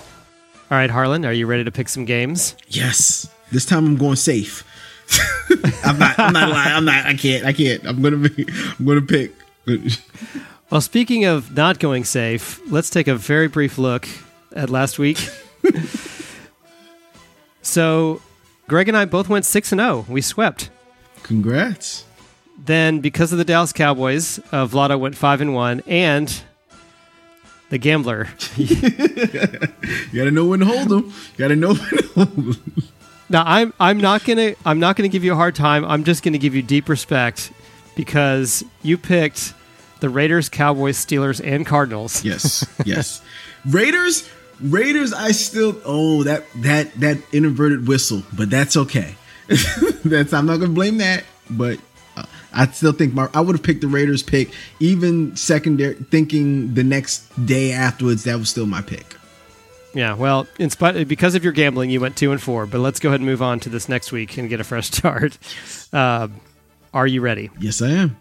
All 0.71 0.77
right, 0.77 0.89
Harlan, 0.89 1.25
are 1.25 1.33
you 1.33 1.45
ready 1.45 1.63
to 1.63 1.71
pick 1.71 1.89
some 1.89 2.05
games? 2.05 2.55
Yes. 2.67 3.29
This 3.51 3.65
time 3.65 3.85
I'm 3.85 3.97
going 3.97 4.15
safe. 4.15 4.63
I'm 5.83 5.99
not. 5.99 6.17
I'm 6.17 6.33
not 6.33 6.49
lying. 6.49 6.73
I'm 6.73 6.85
not. 6.85 7.05
I 7.05 7.13
can't. 7.13 7.45
I 7.45 7.53
can't. 7.53 7.85
I'm 7.85 8.01
gonna. 8.01 8.17
Be, 8.17 8.47
I'm 8.79 8.85
gonna 8.85 9.01
pick. 9.01 9.33
well, 10.69 10.81
speaking 10.81 11.25
of 11.25 11.55
not 11.55 11.79
going 11.79 12.03
safe, 12.03 12.59
let's 12.71 12.89
take 12.89 13.07
a 13.07 13.15
very 13.15 13.47
brief 13.47 13.77
look 13.77 14.07
at 14.55 14.69
last 14.69 14.97
week. 14.97 15.29
so, 17.61 18.21
Greg 18.67 18.87
and 18.87 18.97
I 18.97 19.05
both 19.05 19.29
went 19.29 19.45
six 19.45 19.71
and 19.71 19.79
zero. 19.79 20.05
We 20.07 20.21
swept. 20.21 20.69
Congrats. 21.21 22.05
Then, 22.57 22.99
because 22.99 23.31
of 23.31 23.37
the 23.37 23.45
Dallas 23.45 23.73
Cowboys, 23.73 24.39
uh, 24.51 24.65
Vlado 24.65 24.99
went 24.99 25.15
five 25.15 25.41
and 25.41 25.53
one, 25.53 25.81
and 25.85 26.41
the 27.73 27.79
gambler. 27.79 28.27
you 28.55 28.75
got 28.77 30.25
to 30.25 30.29
know 30.29 30.45
when 30.45 30.59
to 30.59 30.65
hold 30.67 30.89
them. 30.89 31.05
You 31.05 31.37
got 31.37 31.47
to 31.47 31.55
know 31.55 31.73
when 31.73 31.89
to 31.89 32.07
hold 32.13 32.35
them. 32.35 32.83
Now 33.29 33.43
I'm 33.47 33.73
I'm 33.79 33.97
not 33.97 34.23
gonna 34.25 34.53
I'm 34.63 34.79
not 34.79 34.95
gonna 34.95 35.07
give 35.07 35.23
you 35.23 35.31
a 35.31 35.35
hard 35.35 35.55
time. 35.55 35.83
I'm 35.83 36.03
just 36.03 36.21
gonna 36.21 36.37
give 36.37 36.53
you 36.53 36.61
deep 36.61 36.87
respect 36.87 37.51
because 37.95 38.63
you 38.83 38.95
picked 38.95 39.55
the 40.01 40.09
Raiders, 40.09 40.49
Cowboys, 40.49 41.03
Steelers, 41.03 41.41
and 41.43 41.65
Cardinals. 41.65 42.23
Yes, 42.23 42.63
yes. 42.85 43.23
Raiders, 43.65 44.29
Raiders. 44.61 45.11
I 45.11 45.31
still 45.31 45.81
oh 45.83 46.21
that 46.23 46.43
that 46.57 46.93
that 46.99 47.17
inverted 47.33 47.87
whistle, 47.87 48.21
but 48.33 48.51
that's 48.51 48.77
okay. 48.77 49.15
that's 50.05 50.31
I'm 50.31 50.45
not 50.45 50.57
gonna 50.57 50.73
blame 50.73 50.97
that, 50.97 51.23
but 51.49 51.79
I 52.53 52.67
still 52.67 52.91
think 52.91 53.13
my 53.13 53.29
I 53.33 53.41
would 53.41 53.55
have 53.55 53.63
picked 53.63 53.81
the 53.81 53.87
Raiders 53.87 54.23
pick, 54.23 54.51
even 54.79 55.35
secondary 55.35 55.95
thinking 55.95 56.73
the 56.73 56.83
next 56.83 57.23
day 57.45 57.71
afterwards, 57.71 58.23
that 58.23 58.37
was 58.37 58.49
still 58.49 58.65
my 58.65 58.81
pick. 58.81 59.15
Yeah, 59.93 60.15
well, 60.15 60.47
in 60.57 60.69
spite 60.69 61.07
because 61.07 61.35
of 61.35 61.43
your 61.43 61.53
gambling, 61.53 61.89
you 61.89 62.01
went 62.01 62.15
two 62.17 62.31
and 62.31 62.41
four. 62.41 62.65
But 62.65 62.79
let's 62.79 62.99
go 62.99 63.09
ahead 63.09 63.19
and 63.19 63.27
move 63.27 63.41
on 63.41 63.59
to 63.61 63.69
this 63.69 63.87
next 63.87 64.11
week 64.11 64.37
and 64.37 64.49
get 64.49 64.59
a 64.59 64.63
fresh 64.63 64.87
start. 64.91 65.37
Yes. 65.41 65.93
Uh, 65.93 66.27
are 66.93 67.07
you 67.07 67.21
ready? 67.21 67.49
Yes, 67.59 67.81
I 67.81 67.89
am. 67.89 68.17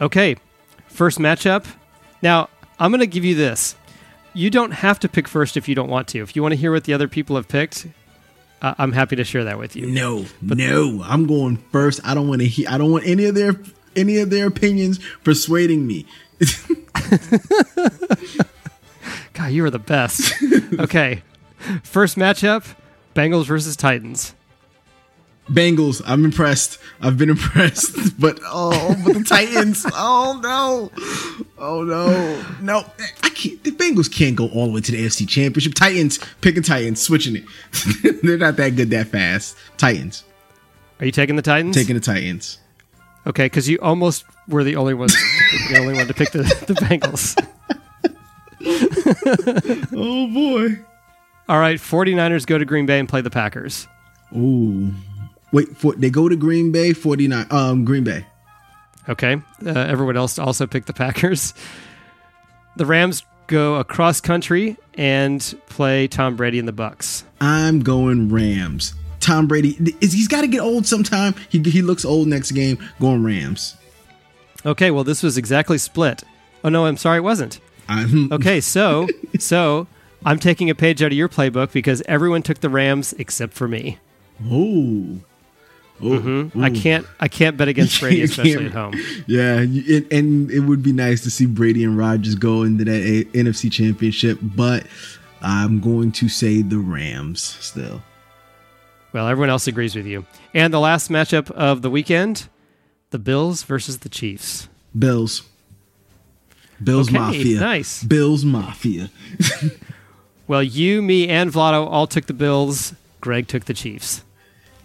Okay, 0.00 0.36
first 0.88 1.18
matchup. 1.18 1.66
Now 2.22 2.48
I'm 2.78 2.90
going 2.90 3.00
to 3.00 3.06
give 3.06 3.24
you 3.24 3.34
this. 3.34 3.74
You 4.34 4.50
don't 4.50 4.72
have 4.72 5.00
to 5.00 5.08
pick 5.08 5.28
first 5.28 5.56
if 5.56 5.66
you 5.68 5.74
don't 5.74 5.88
want 5.88 6.08
to. 6.08 6.18
If 6.18 6.36
you 6.36 6.42
want 6.42 6.52
to 6.52 6.56
hear 6.56 6.70
what 6.70 6.84
the 6.84 6.92
other 6.92 7.08
people 7.08 7.36
have 7.36 7.48
picked, 7.48 7.86
I'm 8.78 8.92
happy 8.92 9.16
to 9.16 9.24
share 9.24 9.44
that 9.44 9.58
with 9.58 9.76
you. 9.76 9.86
No, 9.86 10.24
but 10.42 10.58
no, 10.58 11.02
I'm 11.04 11.26
going 11.26 11.56
first. 11.72 12.00
I 12.04 12.14
don't 12.14 12.28
want 12.28 12.40
to 12.40 12.48
hear. 12.48 12.68
I 12.68 12.78
don't 12.78 12.90
want 12.90 13.06
any 13.06 13.24
of 13.26 13.34
their 13.34 13.60
any 13.94 14.18
of 14.18 14.30
their 14.30 14.46
opinions 14.46 15.00
persuading 15.24 15.86
me. 15.86 16.06
God, 19.32 19.52
you 19.52 19.64
are 19.64 19.70
the 19.70 19.78
best. 19.78 20.34
okay, 20.78 21.22
first 21.82 22.16
matchup: 22.16 22.74
Bengals 23.14 23.46
versus 23.46 23.76
Titans. 23.76 24.34
Bengals. 25.50 26.02
I'm 26.04 26.24
impressed. 26.24 26.78
I've 27.00 27.16
been 27.16 27.30
impressed, 27.36 28.18
but 28.18 28.40
oh, 28.44 28.96
but 29.04 29.14
the 29.14 29.24
Titans. 29.24 29.86
Oh 29.94 30.40
no, 30.42 30.90
oh 31.58 31.82
no, 31.82 32.44
no. 32.60 32.84
I 33.22 33.28
can't. 33.30 33.62
The 33.62 33.70
Bengals 33.70 34.12
can't 34.12 34.36
go 34.36 34.48
all 34.48 34.66
the 34.66 34.72
way 34.72 34.80
to 34.80 34.92
the 34.92 35.06
AFC 35.06 35.28
Championship. 35.28 35.74
Titans 35.74 36.18
picking 36.40 36.62
Titans, 36.62 37.00
switching 37.00 37.36
it. 37.36 38.22
They're 38.22 38.38
not 38.38 38.56
that 38.56 38.76
good 38.76 38.90
that 38.90 39.08
fast. 39.08 39.56
Titans. 39.76 40.24
Are 40.98 41.06
you 41.06 41.12
taking 41.12 41.36
the 41.36 41.42
Titans? 41.42 41.76
Taking 41.76 41.94
the 41.94 42.00
Titans. 42.00 42.58
Okay, 43.26 43.46
because 43.46 43.68
you 43.68 43.78
almost 43.82 44.24
were 44.48 44.64
the 44.64 44.76
only 44.76 44.94
one, 44.94 45.08
the 45.70 45.78
only 45.78 45.94
one 45.94 46.06
to 46.06 46.14
pick 46.14 46.30
the, 46.30 46.38
the 46.66 46.74
Bengals. 46.74 47.36
oh 49.94 50.26
boy. 50.32 50.78
All 51.48 51.58
right, 51.60 51.78
49ers 51.78 52.46
go 52.46 52.58
to 52.58 52.64
Green 52.64 52.86
Bay 52.86 52.98
and 52.98 53.08
play 53.08 53.20
the 53.20 53.30
Packers. 53.30 53.86
Ooh. 54.34 54.92
Wait, 55.52 55.76
for, 55.76 55.94
they 55.94 56.10
go 56.10 56.28
to 56.28 56.36
Green 56.36 56.72
Bay, 56.72 56.92
49 56.92 57.46
um 57.50 57.84
Green 57.84 58.04
Bay. 58.04 58.26
Okay. 59.08 59.40
Uh, 59.64 59.70
everyone 59.70 60.16
else 60.16 60.38
also 60.38 60.66
picked 60.66 60.86
the 60.86 60.92
Packers. 60.92 61.54
The 62.76 62.86
Rams 62.86 63.24
go 63.46 63.76
across 63.76 64.20
country 64.20 64.76
and 64.94 65.58
play 65.66 66.08
Tom 66.08 66.36
Brady 66.36 66.58
and 66.58 66.66
the 66.66 66.72
Bucs. 66.72 67.22
I'm 67.40 67.80
going 67.80 68.28
Rams. 68.28 68.94
Tom 69.20 69.46
Brady 69.46 69.76
is 70.00 70.12
he's 70.12 70.28
got 70.28 70.42
to 70.42 70.46
get 70.46 70.60
old 70.60 70.86
sometime. 70.86 71.34
He 71.48 71.60
he 71.60 71.82
looks 71.82 72.04
old 72.04 72.28
next 72.28 72.52
game. 72.52 72.78
Going 73.00 73.22
Rams. 73.22 73.76
Okay, 74.64 74.90
well 74.90 75.04
this 75.04 75.22
was 75.22 75.38
exactly 75.38 75.78
split. 75.78 76.22
Oh 76.64 76.68
no, 76.68 76.86
I'm 76.86 76.96
sorry, 76.96 77.18
it 77.18 77.22
wasn't. 77.22 77.60
I'm 77.88 78.32
okay, 78.32 78.60
so 78.60 79.08
so 79.38 79.86
I'm 80.24 80.38
taking 80.38 80.70
a 80.70 80.74
page 80.74 81.02
out 81.02 81.12
of 81.12 81.18
your 81.18 81.28
playbook 81.28 81.72
because 81.72 82.02
everyone 82.06 82.42
took 82.42 82.58
the 82.60 82.70
Rams 82.70 83.14
except 83.14 83.52
for 83.54 83.68
me. 83.68 83.98
Oh. 84.44 85.20
Mm-hmm. 86.00 86.62
I 86.62 86.70
can't. 86.70 87.06
I 87.20 87.28
can't 87.28 87.56
bet 87.56 87.68
against 87.68 88.00
Brady, 88.00 88.22
especially 88.22 88.66
at 88.66 88.72
home. 88.72 88.94
Yeah, 89.26 89.64
it, 89.66 90.12
and 90.12 90.50
it 90.50 90.60
would 90.60 90.82
be 90.82 90.92
nice 90.92 91.22
to 91.22 91.30
see 91.30 91.46
Brady 91.46 91.84
and 91.84 91.96
Rodgers 91.96 92.34
go 92.34 92.62
into 92.62 92.84
that 92.84 93.02
A- 93.02 93.24
NFC 93.36 93.72
Championship, 93.72 94.38
but 94.42 94.86
I'm 95.40 95.80
going 95.80 96.12
to 96.12 96.28
say 96.28 96.62
the 96.62 96.78
Rams 96.78 97.42
still. 97.42 98.02
Well, 99.12 99.28
everyone 99.28 99.48
else 99.48 99.66
agrees 99.66 99.94
with 99.94 100.06
you. 100.06 100.26
And 100.52 100.74
the 100.74 100.80
last 100.80 101.10
matchup 101.10 101.50
of 101.52 101.80
the 101.82 101.88
weekend: 101.88 102.48
the 103.10 103.18
Bills 103.18 103.62
versus 103.62 103.98
the 103.98 104.08
Chiefs. 104.08 104.68
Bills. 104.98 105.42
Bills 106.82 107.08
okay, 107.08 107.18
Mafia. 107.18 107.60
Nice. 107.60 108.02
Bills 108.02 108.44
Mafia. 108.44 109.10
well, 110.46 110.62
you, 110.62 111.00
me, 111.00 111.28
and 111.28 111.50
Vlado 111.50 111.86
all 111.86 112.06
took 112.06 112.26
the 112.26 112.34
Bills. 112.34 112.94
Greg 113.20 113.48
took 113.48 113.64
the 113.64 113.74
Chiefs. 113.74 114.22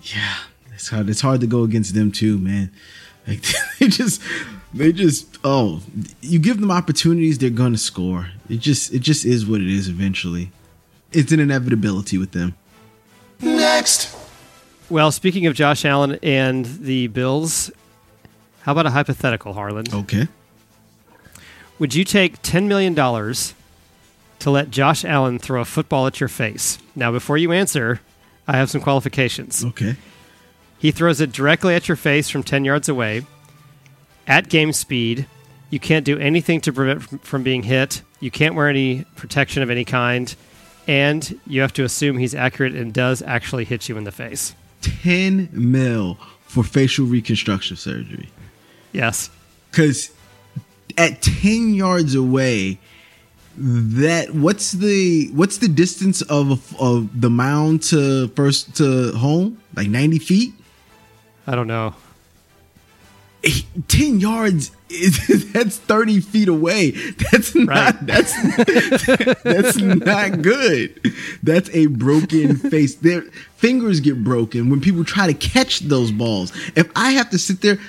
Yeah, 0.03 0.35
it's 0.81 0.89
hard. 0.89 1.09
It's 1.09 1.21
hard 1.21 1.41
to 1.41 1.47
go 1.47 1.63
against 1.63 1.93
them 1.93 2.11
too, 2.11 2.37
man. 2.37 2.71
Like 3.27 3.45
they 3.77 3.87
just, 3.87 4.19
they 4.73 4.91
just. 4.91 5.37
Oh, 5.43 5.83
you 6.21 6.39
give 6.39 6.59
them 6.59 6.71
opportunities, 6.71 7.37
they're 7.37 7.51
gonna 7.51 7.77
score. 7.77 8.31
It 8.49 8.61
just, 8.61 8.91
it 8.95 8.99
just 9.03 9.25
is 9.25 9.45
what 9.45 9.61
it 9.61 9.67
is. 9.67 9.87
Eventually, 9.87 10.51
it's 11.11 11.31
an 11.31 11.39
inevitability 11.39 12.17
with 12.17 12.31
them. 12.31 12.55
Next. 13.39 14.17
Well, 14.89 15.11
speaking 15.11 15.45
of 15.45 15.53
Josh 15.53 15.85
Allen 15.85 16.17
and 16.23 16.65
the 16.65 17.07
Bills, 17.07 17.69
how 18.61 18.71
about 18.71 18.87
a 18.87 18.89
hypothetical, 18.89 19.53
Harlan? 19.53 19.85
Okay. 19.93 20.27
Would 21.77 21.93
you 21.93 22.03
take 22.03 22.41
$10 22.41 22.65
million 22.65 22.95
to 22.95 24.49
let 24.49 24.71
Josh 24.71 25.05
Allen 25.05 25.37
throw 25.37 25.61
a 25.61 25.65
football 25.65 26.07
at 26.07 26.19
your 26.19 26.27
face? 26.27 26.79
Now, 26.95 27.11
before 27.11 27.37
you 27.37 27.51
answer, 27.51 28.01
I 28.47 28.57
have 28.57 28.71
some 28.71 28.81
qualifications. 28.81 29.63
Okay. 29.63 29.95
He 30.81 30.89
throws 30.89 31.21
it 31.21 31.31
directly 31.31 31.75
at 31.75 31.87
your 31.87 31.95
face 31.95 32.27
from 32.27 32.41
10 32.41 32.65
yards 32.65 32.89
away, 32.89 33.27
at 34.25 34.49
game 34.49 34.73
speed. 34.73 35.27
You 35.69 35.79
can't 35.79 36.03
do 36.03 36.17
anything 36.17 36.59
to 36.61 36.73
prevent 36.73 37.23
from- 37.23 37.43
being 37.43 37.61
hit. 37.61 38.01
You 38.19 38.31
can't 38.31 38.55
wear 38.55 38.67
any 38.67 39.05
protection 39.15 39.61
of 39.61 39.69
any 39.69 39.85
kind. 39.85 40.35
And 40.87 41.39
you 41.45 41.61
have 41.61 41.71
to 41.73 41.83
assume 41.83 42.17
he's 42.17 42.33
accurate 42.33 42.73
and 42.73 42.91
does 42.91 43.21
actually 43.21 43.65
hit 43.65 43.89
you 43.89 43.97
in 43.97 44.05
the 44.05 44.11
face. 44.11 44.55
10 44.81 45.49
mil 45.51 46.17
for 46.47 46.63
facial 46.63 47.05
reconstruction 47.05 47.77
surgery. 47.77 48.29
Yes. 48.91 49.29
Because 49.69 50.09
at 50.97 51.21
10 51.21 51.75
yards 51.75 52.15
away, 52.15 52.79
that 53.55 54.33
what's 54.33 54.71
the 54.71 55.29
what's 55.33 55.57
the 55.57 55.67
distance 55.67 56.23
of 56.23 56.75
of 56.81 57.21
the 57.21 57.29
mound 57.29 57.83
to 57.83 58.29
first 58.29 58.75
to 58.77 59.11
home 59.11 59.61
like 59.75 59.89
90 59.89 60.19
feet 60.19 60.53
I 61.47 61.55
don't 61.55 61.67
know. 61.67 61.95
10 63.87 64.19
yards 64.19 64.69
is 64.89 65.51
that's 65.53 65.77
30 65.77 66.19
feet 66.21 66.47
away. 66.47 66.91
That's 66.91 67.55
not 67.55 67.67
Right. 67.67 68.05
that's 68.05 69.41
that's 69.43 69.77
not 69.79 70.43
good. 70.43 70.99
That's 71.41 71.69
a 71.71 71.87
broken 71.87 72.55
face. 72.69 72.93
Their 72.95 73.23
fingers 73.57 73.99
get 73.99 74.23
broken 74.23 74.69
when 74.69 74.79
people 74.79 75.03
try 75.03 75.25
to 75.25 75.33
catch 75.33 75.79
those 75.79 76.11
balls. 76.11 76.51
If 76.75 76.91
i 76.95 77.11
have 77.11 77.29
to 77.31 77.39
sit 77.39 77.61
there 77.61 77.79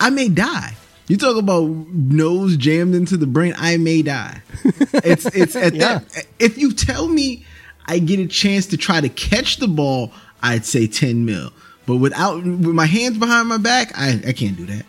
i 0.00 0.08
may 0.08 0.28
die. 0.30 0.72
You 1.06 1.18
talk 1.18 1.36
about 1.36 1.64
nose 1.68 2.56
jammed 2.56 2.94
into 2.94 3.18
the 3.18 3.26
brain 3.26 3.52
i 3.58 3.76
may 3.76 4.00
die. 4.00 4.40
It's 4.64 5.26
it's 5.26 5.54
at 5.54 5.74
Yeah. 5.74 5.98
that 5.98 6.26
if 6.38 6.56
you 6.56 6.72
tell 6.72 7.08
me 7.08 7.44
i 7.86 7.98
get 7.98 8.20
a 8.20 8.26
chance 8.26 8.64
to 8.68 8.78
try 8.78 9.02
to 9.02 9.10
catch 9.10 9.58
the 9.58 9.68
ball 9.68 10.12
i'd 10.42 10.64
say 10.64 10.86
10 10.86 11.26
mil 11.26 11.52
but 11.86 11.96
without 11.96 12.36
with 12.42 12.74
my 12.74 12.86
hands 12.86 13.18
behind 13.18 13.48
my 13.48 13.58
back 13.58 13.92
i 13.96 14.20
i 14.26 14.32
can't 14.32 14.56
do 14.56 14.66
that 14.66 14.84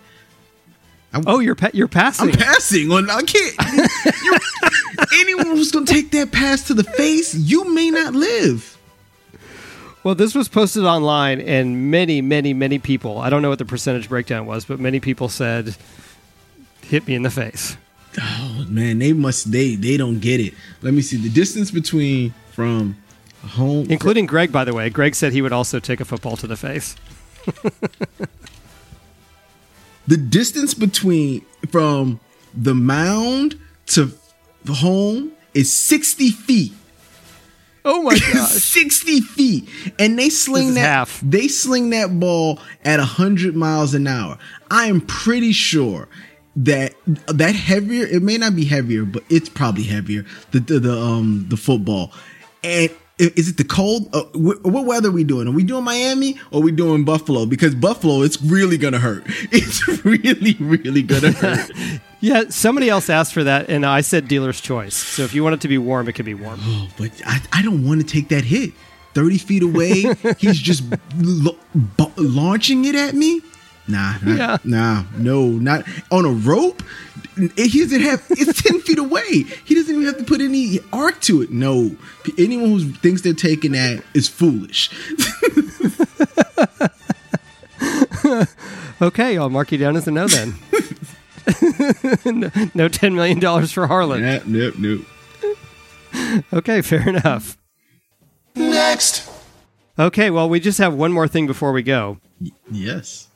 Oh, 1.28 1.40
you're 1.40 1.56
pa- 1.56 1.70
you're 1.74 1.88
passing. 1.88 2.28
I'm 2.30 2.36
passing 2.36 2.92
on. 2.92 3.10
I 3.10 3.22
can't. 3.22 3.56
anyone 5.14 5.46
who's 5.48 5.72
gonna 5.72 5.86
take 5.86 6.12
that 6.12 6.32
pass 6.32 6.68
to 6.68 6.74
the 6.74 6.84
face, 6.84 7.34
you 7.34 7.74
may 7.74 7.90
not 7.90 8.14
live. 8.14 8.78
Well, 10.04 10.16
this 10.16 10.36
was 10.36 10.48
posted 10.48 10.84
online, 10.84 11.42
and 11.42 11.90
many, 11.90 12.22
many, 12.22 12.54
many 12.54 12.78
people, 12.80 13.18
I 13.18 13.30
don't 13.30 13.42
know 13.42 13.50
what 13.50 13.60
the 13.60 13.66
percentage 13.66 14.08
breakdown 14.08 14.46
was, 14.46 14.66
but 14.66 14.80
many 14.80 15.00
people 15.00 15.30
said, 15.30 15.76
hit 16.82 17.08
me 17.08 17.16
in 17.16 17.24
the 17.24 17.32
face. 17.32 17.76
Oh 18.22 18.66
man, 18.70 19.00
they 19.00 19.14
must. 19.14 19.52
They 19.52 19.76
they 19.76 19.98
don't 19.98 20.20
get 20.20 20.40
it. 20.40 20.54
Let 20.82 20.94
me 20.94 21.02
see 21.02 21.18
the 21.18 21.30
distance 21.30 21.72
between 21.72 22.34
from 22.52 22.96
home. 23.46 23.88
Including 23.90 24.26
Greg, 24.26 24.52
by 24.52 24.64
the 24.66 24.74
way. 24.74 24.90
Greg 24.90 25.16
said 25.16 25.34
he 25.34 25.42
would 25.42 25.54
also 25.54 25.80
take 25.80 26.00
a 26.00 26.06
football 26.06 26.36
to 26.38 26.48
the 26.48 26.58
face. 26.58 26.96
the 30.08 30.18
distance 30.18 30.74
between 30.74 31.46
from 31.72 32.20
the 32.54 32.74
mound 32.76 33.60
to 33.88 34.12
home 34.70 35.32
is 35.54 35.72
sixty 35.72 36.30
feet. 36.32 36.74
Oh 37.88 38.02
my 38.02 38.18
god, 38.34 38.48
60 38.50 39.22
feet 39.22 39.70
and 40.00 40.18
they 40.18 40.30
sling 40.30 40.74
that 40.74 40.80
half. 40.82 41.22
they 41.22 41.48
sling 41.48 41.92
that 41.92 42.20
ball 42.20 42.58
at 42.84 42.98
100 42.98 43.56
miles 43.56 43.94
an 43.94 44.08
hour 44.08 44.40
i 44.72 44.88
am 44.88 45.02
pretty 45.02 45.52
sure 45.52 46.08
that 46.56 46.96
that 47.28 47.54
heavier 47.54 48.08
it 48.08 48.24
may 48.24 48.40
not 48.40 48.56
be 48.56 48.66
heavier 48.66 49.06
but 49.06 49.22
it's 49.30 49.50
probably 49.50 49.84
heavier 49.84 50.26
the 50.50 50.62
the, 50.62 50.80
the 50.80 51.00
um 51.00 51.46
the 51.50 51.58
football 51.58 52.12
and 52.64 52.90
i- 52.90 52.96
is 53.18 53.48
it 53.50 53.58
the 53.58 53.64
cold 53.64 54.10
uh, 54.14 54.24
what 54.34 54.86
weather 54.86 55.10
are 55.10 55.12
we 55.12 55.24
doing 55.24 55.48
are 55.48 55.52
we 55.52 55.64
doing 55.64 55.84
miami 55.84 56.38
or 56.52 56.60
are 56.60 56.64
we 56.64 56.72
doing 56.72 57.06
buffalo 57.06 57.46
because 57.46 57.74
buffalo 57.74 58.22
it's 58.22 58.42
really 58.42 58.78
gonna 58.78 59.00
hurt 59.00 59.24
it's 59.52 59.88
really 60.04 60.56
really 60.60 61.02
gonna 61.02 61.32
hurt 61.32 61.72
Yeah, 62.26 62.46
somebody 62.50 62.90
else 62.90 63.08
asked 63.12 63.34
for 63.36 63.44
that, 63.44 63.70
and 63.70 63.86
I 63.86 64.02
said 64.02 64.28
dealer's 64.28 64.60
choice. 64.60 64.96
So 64.96 65.22
if 65.22 65.36
you 65.36 65.44
want 65.44 65.54
it 65.54 65.62
to 65.62 65.68
be 65.68 65.78
warm, 65.78 66.08
it 66.08 66.14
could 66.14 66.26
be 66.26 66.34
warm. 66.34 66.60
Oh, 66.66 66.88
but 66.98 67.12
I, 67.24 67.40
I 67.54 67.62
don't 67.62 67.86
want 67.86 68.02
to 68.02 68.08
take 68.08 68.30
that 68.30 68.44
hit. 68.44 68.74
30 69.14 69.38
feet 69.38 69.62
away, 69.64 70.06
he's 70.40 70.60
just 70.60 70.84
launching 72.18 72.86
it 72.86 72.96
at 72.96 73.14
me. 73.14 73.42
Nah, 73.88 74.18
nah, 74.24 74.36
Yeah. 74.36 74.58
nah, 74.64 75.04
no, 75.18 75.48
not 75.50 75.84
on 76.12 76.26
a 76.26 76.30
rope. 76.32 76.82
He 77.58 77.80
doesn't 77.82 78.02
have. 78.02 78.24
It's 78.32 78.62
ten 78.70 78.80
feet 78.82 78.98
away. 78.98 79.44
He 79.66 79.76
doesn't 79.76 79.94
even 79.94 80.06
have 80.06 80.18
to 80.18 80.24
put 80.24 80.42
any 80.42 80.80
arc 80.94 81.20
to 81.22 81.42
it. 81.42 81.52
No, 81.52 81.96
anyone 82.38 82.70
who 82.70 82.92
thinks 82.94 83.22
they're 83.22 83.34
taking 83.34 83.74
that 83.74 84.04
is 84.14 84.28
foolish. 84.28 84.90
Okay, 89.02 89.38
I'll 89.38 89.50
mark 89.50 89.72
you 89.74 89.78
down 89.78 89.98
as 89.98 90.08
a 90.08 90.12
no 90.12 90.26
then. 90.28 90.56
no, 92.26 92.50
no 92.74 92.90
$10 92.90 93.14
million 93.14 93.68
for 93.68 93.88
Harlan. 93.88 94.22
Nope, 94.22 94.44
nope, 94.48 94.76
nope. 94.80 96.42
Okay, 96.54 96.82
fair 96.82 97.08
enough. 97.10 97.58
Next. 98.56 99.30
Okay, 100.00 100.30
well, 100.32 100.48
we 100.48 100.62
just 100.62 100.78
have 100.78 100.94
one 100.94 101.12
more 101.12 101.28
thing 101.28 101.46
before 101.46 101.74
we 101.74 101.84
go. 101.84 102.20
Yes. 102.72 103.28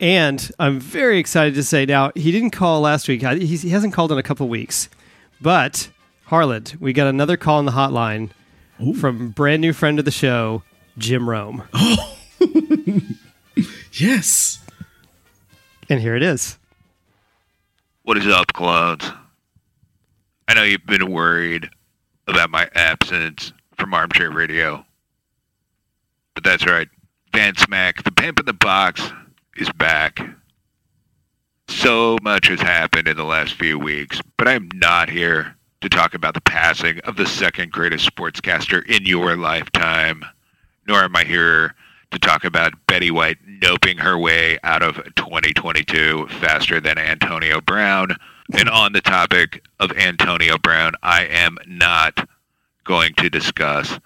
And 0.00 0.50
I'm 0.58 0.78
very 0.78 1.18
excited 1.18 1.54
to 1.54 1.62
say 1.62 1.86
now, 1.86 2.12
he 2.14 2.30
didn't 2.32 2.50
call 2.50 2.80
last 2.80 3.08
week. 3.08 3.22
He's, 3.22 3.62
he 3.62 3.70
hasn't 3.70 3.94
called 3.94 4.12
in 4.12 4.18
a 4.18 4.22
couple 4.22 4.48
weeks. 4.48 4.88
But, 5.40 5.90
Harland, 6.26 6.76
we 6.80 6.92
got 6.92 7.06
another 7.06 7.36
call 7.36 7.58
on 7.58 7.64
the 7.64 7.72
hotline 7.72 8.30
Ooh. 8.82 8.94
from 8.94 9.30
brand 9.30 9.62
new 9.62 9.72
friend 9.72 9.98
of 9.98 10.04
the 10.04 10.10
show, 10.10 10.62
Jim 10.98 11.28
Rome. 11.28 11.62
Oh, 11.72 12.16
Yes. 13.92 14.60
And 15.88 16.00
here 16.00 16.16
it 16.16 16.22
is. 16.22 16.58
What 18.02 18.18
is 18.18 18.26
up, 18.26 18.52
clones? 18.52 19.10
I 20.48 20.54
know 20.54 20.62
you've 20.62 20.86
been 20.86 21.10
worried 21.10 21.70
about 22.26 22.50
my 22.50 22.68
absence 22.74 23.52
from 23.78 23.94
Armchair 23.94 24.30
Radio. 24.30 24.84
But 26.34 26.44
that's 26.44 26.66
right. 26.66 26.88
Van 27.32 27.56
Smack, 27.56 28.04
the 28.04 28.12
pimp 28.12 28.38
in 28.38 28.46
the 28.46 28.52
box, 28.52 29.02
is 29.56 29.70
back. 29.72 30.20
So 31.68 32.16
much 32.22 32.48
has 32.48 32.60
happened 32.60 33.08
in 33.08 33.16
the 33.16 33.24
last 33.24 33.54
few 33.54 33.78
weeks, 33.78 34.20
but 34.36 34.48
I'm 34.48 34.68
not 34.74 35.08
here 35.08 35.56
to 35.80 35.88
talk 35.88 36.14
about 36.14 36.34
the 36.34 36.40
passing 36.40 37.00
of 37.00 37.16
the 37.16 37.26
second 37.26 37.72
greatest 37.72 38.08
sportscaster 38.08 38.84
in 38.86 39.04
your 39.04 39.36
lifetime, 39.36 40.24
nor 40.86 41.02
am 41.02 41.16
I 41.16 41.24
here 41.24 41.74
to 42.10 42.18
talk 42.18 42.44
about 42.44 42.72
Betty 42.86 43.10
White 43.10 43.38
noping 43.60 43.98
her 43.98 44.16
way 44.16 44.58
out 44.62 44.82
of 44.82 44.96
2022 45.16 46.28
faster 46.40 46.80
than 46.80 46.98
Antonio 46.98 47.60
Brown. 47.60 48.16
And 48.56 48.68
on 48.68 48.92
the 48.92 49.00
topic 49.00 49.64
of 49.80 49.92
Antonio 49.92 50.56
Brown, 50.58 50.92
I 51.02 51.24
am 51.26 51.58
not 51.66 52.28
going 52.84 53.14
to 53.14 53.28
discuss 53.28 53.98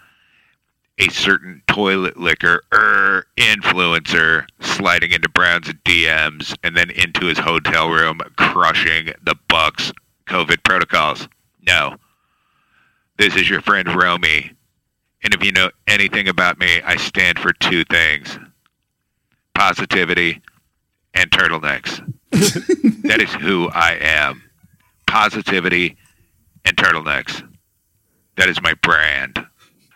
a 1.00 1.08
certain 1.08 1.62
toilet 1.66 2.18
liquor 2.18 2.62
er 2.74 3.26
influencer 3.36 4.46
sliding 4.60 5.12
into 5.12 5.30
Brown's 5.30 5.68
DMs 5.84 6.54
and 6.62 6.76
then 6.76 6.90
into 6.90 7.26
his 7.26 7.38
hotel 7.38 7.88
room 7.88 8.20
crushing 8.36 9.06
the 9.22 9.34
Bucs 9.48 9.92
COVID 10.26 10.62
protocols. 10.62 11.26
No. 11.66 11.96
This 13.16 13.34
is 13.34 13.48
your 13.48 13.62
friend 13.62 13.88
Romy. 13.94 14.52
And 15.24 15.34
if 15.34 15.42
you 15.42 15.52
know 15.52 15.70
anything 15.88 16.28
about 16.28 16.58
me, 16.58 16.82
I 16.82 16.96
stand 16.96 17.38
for 17.38 17.52
two 17.54 17.84
things. 17.84 18.38
Positivity 19.54 20.42
and 21.14 21.30
turtlenecks. 21.30 22.00
that 23.02 23.20
is 23.20 23.32
who 23.34 23.70
I 23.70 23.96
am. 24.00 24.42
Positivity 25.06 25.96
and 26.64 26.76
turtlenecks. 26.76 27.42
That 28.36 28.50
is 28.50 28.60
my 28.62 28.74
brand. 28.74 29.46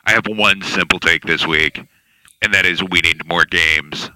I 0.06 0.12
have 0.12 0.26
one 0.26 0.60
simple 0.62 1.00
take 1.00 1.24
this 1.24 1.46
week, 1.46 1.80
and 2.42 2.52
that 2.52 2.66
is 2.66 2.82
we 2.82 3.00
need 3.00 3.26
more 3.26 3.44
games 3.44 4.10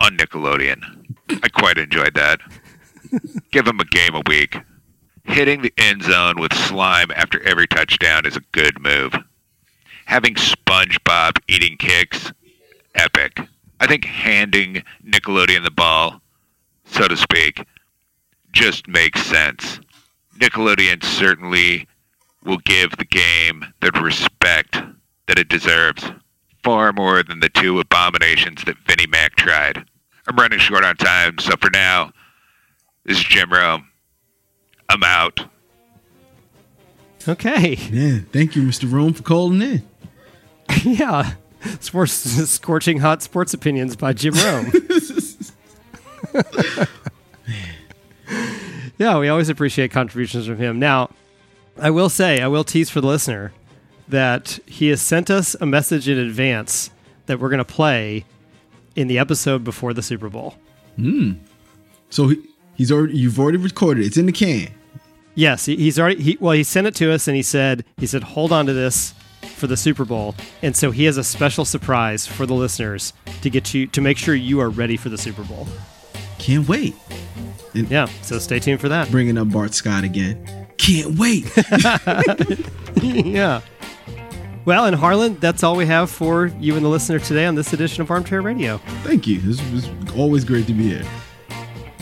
on 0.00 0.16
Nickelodeon. 0.16 1.14
I 1.42 1.48
quite 1.48 1.78
enjoyed 1.78 2.14
that. 2.14 2.40
Give 3.52 3.64
them 3.64 3.78
a 3.78 3.84
game 3.84 4.14
a 4.14 4.22
week. 4.26 4.56
Hitting 5.24 5.62
the 5.62 5.72
end 5.78 6.02
zone 6.02 6.40
with 6.40 6.52
slime 6.52 7.10
after 7.14 7.40
every 7.44 7.66
touchdown 7.66 8.26
is 8.26 8.36
a 8.36 8.42
good 8.52 8.80
move. 8.80 9.14
Having 10.06 10.34
SpongeBob 10.34 11.38
eating 11.48 11.76
kicks, 11.78 12.32
epic. 12.94 13.40
I 13.80 13.86
think 13.86 14.04
handing 14.04 14.82
Nickelodeon 15.06 15.64
the 15.64 15.70
ball, 15.70 16.20
so 16.84 17.06
to 17.06 17.16
speak, 17.16 17.64
just 18.52 18.88
makes 18.88 19.22
sense. 19.22 19.80
Nickelodeon 20.38 21.04
certainly 21.04 21.86
will 22.44 22.58
give 22.58 22.96
the 22.96 23.04
game 23.04 23.64
the 23.80 23.90
respect 23.92 24.76
that 25.26 25.38
it 25.38 25.48
deserves, 25.48 26.10
far 26.62 26.92
more 26.92 27.22
than 27.22 27.40
the 27.40 27.48
two 27.48 27.80
abominations 27.80 28.62
that 28.64 28.76
Vinnie 28.86 29.06
Mac 29.06 29.36
tried. 29.36 29.84
I'm 30.26 30.36
running 30.36 30.58
short 30.58 30.84
on 30.84 30.96
time, 30.96 31.38
so 31.38 31.56
for 31.56 31.70
now, 31.70 32.12
this 33.04 33.18
is 33.18 33.24
Jim 33.24 33.52
Rome. 33.52 33.88
I'm 34.88 35.02
out. 35.02 35.46
Okay. 37.26 37.74
Yeah, 37.90 38.18
thank 38.32 38.56
you, 38.56 38.62
Mr. 38.62 38.90
Rome, 38.90 39.14
for 39.14 39.22
calling 39.22 39.62
in. 39.62 39.82
yeah. 40.82 41.34
Sports 41.80 42.12
scorching 42.12 42.98
hot 42.98 43.22
sports 43.22 43.54
opinions 43.54 43.96
by 43.96 44.12
Jim 44.12 44.34
Rome. 44.34 44.70
yeah, 48.98 49.18
we 49.18 49.28
always 49.28 49.48
appreciate 49.48 49.90
contributions 49.90 50.46
from 50.46 50.58
him. 50.58 50.78
Now, 50.78 51.08
I 51.78 51.90
will 51.90 52.10
say, 52.10 52.42
I 52.42 52.48
will 52.48 52.64
tease 52.64 52.90
for 52.90 53.00
the 53.00 53.06
listener 53.06 53.52
that 54.08 54.58
he 54.66 54.88
has 54.88 55.00
sent 55.00 55.30
us 55.30 55.56
a 55.60 55.66
message 55.66 56.08
in 56.08 56.18
advance 56.18 56.90
that 57.26 57.40
we're 57.40 57.48
going 57.48 57.58
to 57.58 57.64
play 57.64 58.24
in 58.96 59.08
the 59.08 59.18
episode 59.18 59.64
before 59.64 59.92
the 59.92 60.02
Super 60.02 60.28
Bowl. 60.28 60.54
Hmm. 60.96 61.32
So 62.10 62.28
he, 62.28 62.42
he's 62.74 62.92
already 62.92 63.16
you've 63.16 63.38
already 63.38 63.58
recorded. 63.58 64.04
it. 64.04 64.06
It's 64.08 64.16
in 64.16 64.26
the 64.26 64.32
can. 64.32 64.68
Yes, 65.34 65.66
he, 65.66 65.76
he's 65.76 65.98
already. 65.98 66.22
He, 66.22 66.38
well, 66.40 66.52
he 66.52 66.62
sent 66.62 66.86
it 66.86 66.94
to 66.96 67.12
us, 67.12 67.26
and 67.26 67.36
he 67.36 67.42
said, 67.42 67.84
he 67.96 68.06
said, 68.06 68.22
hold 68.22 68.52
on 68.52 68.66
to 68.66 68.72
this 68.72 69.14
for 69.56 69.66
the 69.66 69.76
Super 69.76 70.04
Bowl, 70.04 70.34
and 70.62 70.76
so 70.76 70.90
he 70.90 71.04
has 71.04 71.16
a 71.16 71.24
special 71.24 71.64
surprise 71.64 72.26
for 72.26 72.46
the 72.46 72.54
listeners 72.54 73.12
to 73.42 73.50
get 73.50 73.74
you 73.74 73.86
to 73.88 74.00
make 74.00 74.16
sure 74.16 74.34
you 74.34 74.60
are 74.60 74.70
ready 74.70 74.96
for 74.96 75.08
the 75.08 75.18
Super 75.18 75.42
Bowl. 75.42 75.66
Can't 76.38 76.68
wait. 76.68 76.94
Yeah, 77.74 78.06
so 78.22 78.38
stay 78.38 78.60
tuned 78.60 78.80
for 78.80 78.88
that. 78.88 79.10
Bringing 79.10 79.36
up 79.36 79.50
Bart 79.50 79.74
Scott 79.74 80.04
again. 80.04 80.68
Can't 80.78 81.18
wait. 81.18 81.50
yeah. 83.02 83.60
Well, 84.64 84.86
and 84.86 84.96
Harlan, 84.96 85.38
that's 85.40 85.62
all 85.62 85.76
we 85.76 85.84
have 85.86 86.10
for 86.10 86.46
you 86.58 86.74
and 86.76 86.84
the 86.84 86.88
listener 86.88 87.18
today 87.18 87.44
on 87.44 87.54
this 87.54 87.74
edition 87.74 88.00
of 88.00 88.10
Armchair 88.10 88.40
Radio. 88.40 88.78
Thank 89.02 89.26
you. 89.26 89.38
This 89.40 89.60
was 89.70 89.88
always 90.16 90.44
great 90.44 90.66
to 90.68 90.72
be 90.72 90.84
here. 90.84 91.04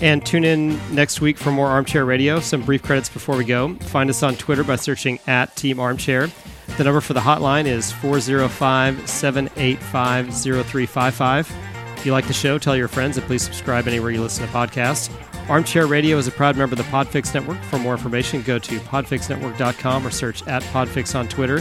And 0.00 0.24
tune 0.24 0.44
in 0.44 0.78
next 0.94 1.20
week 1.20 1.38
for 1.38 1.50
more 1.50 1.68
Armchair 1.68 2.04
Radio. 2.04 2.38
Some 2.40 2.62
brief 2.62 2.82
credits 2.82 3.08
before 3.08 3.36
we 3.36 3.44
go. 3.44 3.74
Find 3.74 4.08
us 4.10 4.22
on 4.22 4.36
Twitter 4.36 4.62
by 4.62 4.76
searching 4.76 5.18
at 5.26 5.56
Team 5.56 5.80
Armchair. 5.80 6.28
The 6.76 6.84
number 6.84 7.00
for 7.00 7.14
the 7.14 7.20
hotline 7.20 7.66
is 7.66 7.90
405 7.92 9.08
785 9.08 10.34
0355. 10.34 11.52
If 11.96 12.06
you 12.06 12.12
like 12.12 12.26
the 12.26 12.32
show, 12.32 12.58
tell 12.58 12.76
your 12.76 12.88
friends 12.88 13.16
and 13.16 13.26
please 13.26 13.42
subscribe 13.42 13.86
anywhere 13.86 14.10
you 14.10 14.20
listen 14.20 14.46
to 14.46 14.52
podcasts. 14.52 15.12
Armchair 15.48 15.86
Radio 15.86 16.16
is 16.16 16.28
a 16.28 16.32
proud 16.32 16.56
member 16.56 16.74
of 16.74 16.78
the 16.78 16.84
Podfix 16.84 17.34
Network. 17.34 17.60
For 17.64 17.78
more 17.78 17.92
information, 17.92 18.42
go 18.42 18.58
to 18.60 18.78
podfixnetwork.com 18.78 20.06
or 20.06 20.10
search 20.10 20.46
at 20.46 20.62
Podfix 20.64 21.16
on 21.18 21.28
Twitter. 21.28 21.60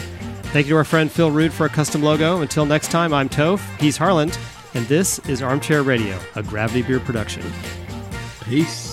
Thank 0.52 0.68
you 0.68 0.74
to 0.74 0.78
our 0.80 0.84
friend 0.84 1.10
Phil 1.10 1.32
Rude 1.32 1.54
for 1.54 1.66
a 1.66 1.70
custom 1.70 2.04
logo. 2.04 2.42
Until 2.42 2.66
next 2.66 2.92
time, 2.92 3.14
I'm 3.14 3.30
Toph, 3.30 3.62
he's 3.80 3.96
Harland, 3.96 4.38
and 4.74 4.86
this 4.88 5.18
is 5.20 5.42
Armchair 5.42 5.82
Radio, 5.82 6.20
a 6.36 6.44
Gravity 6.44 6.82
Beer 6.82 7.00
production. 7.00 7.42
Peace. 8.44 8.91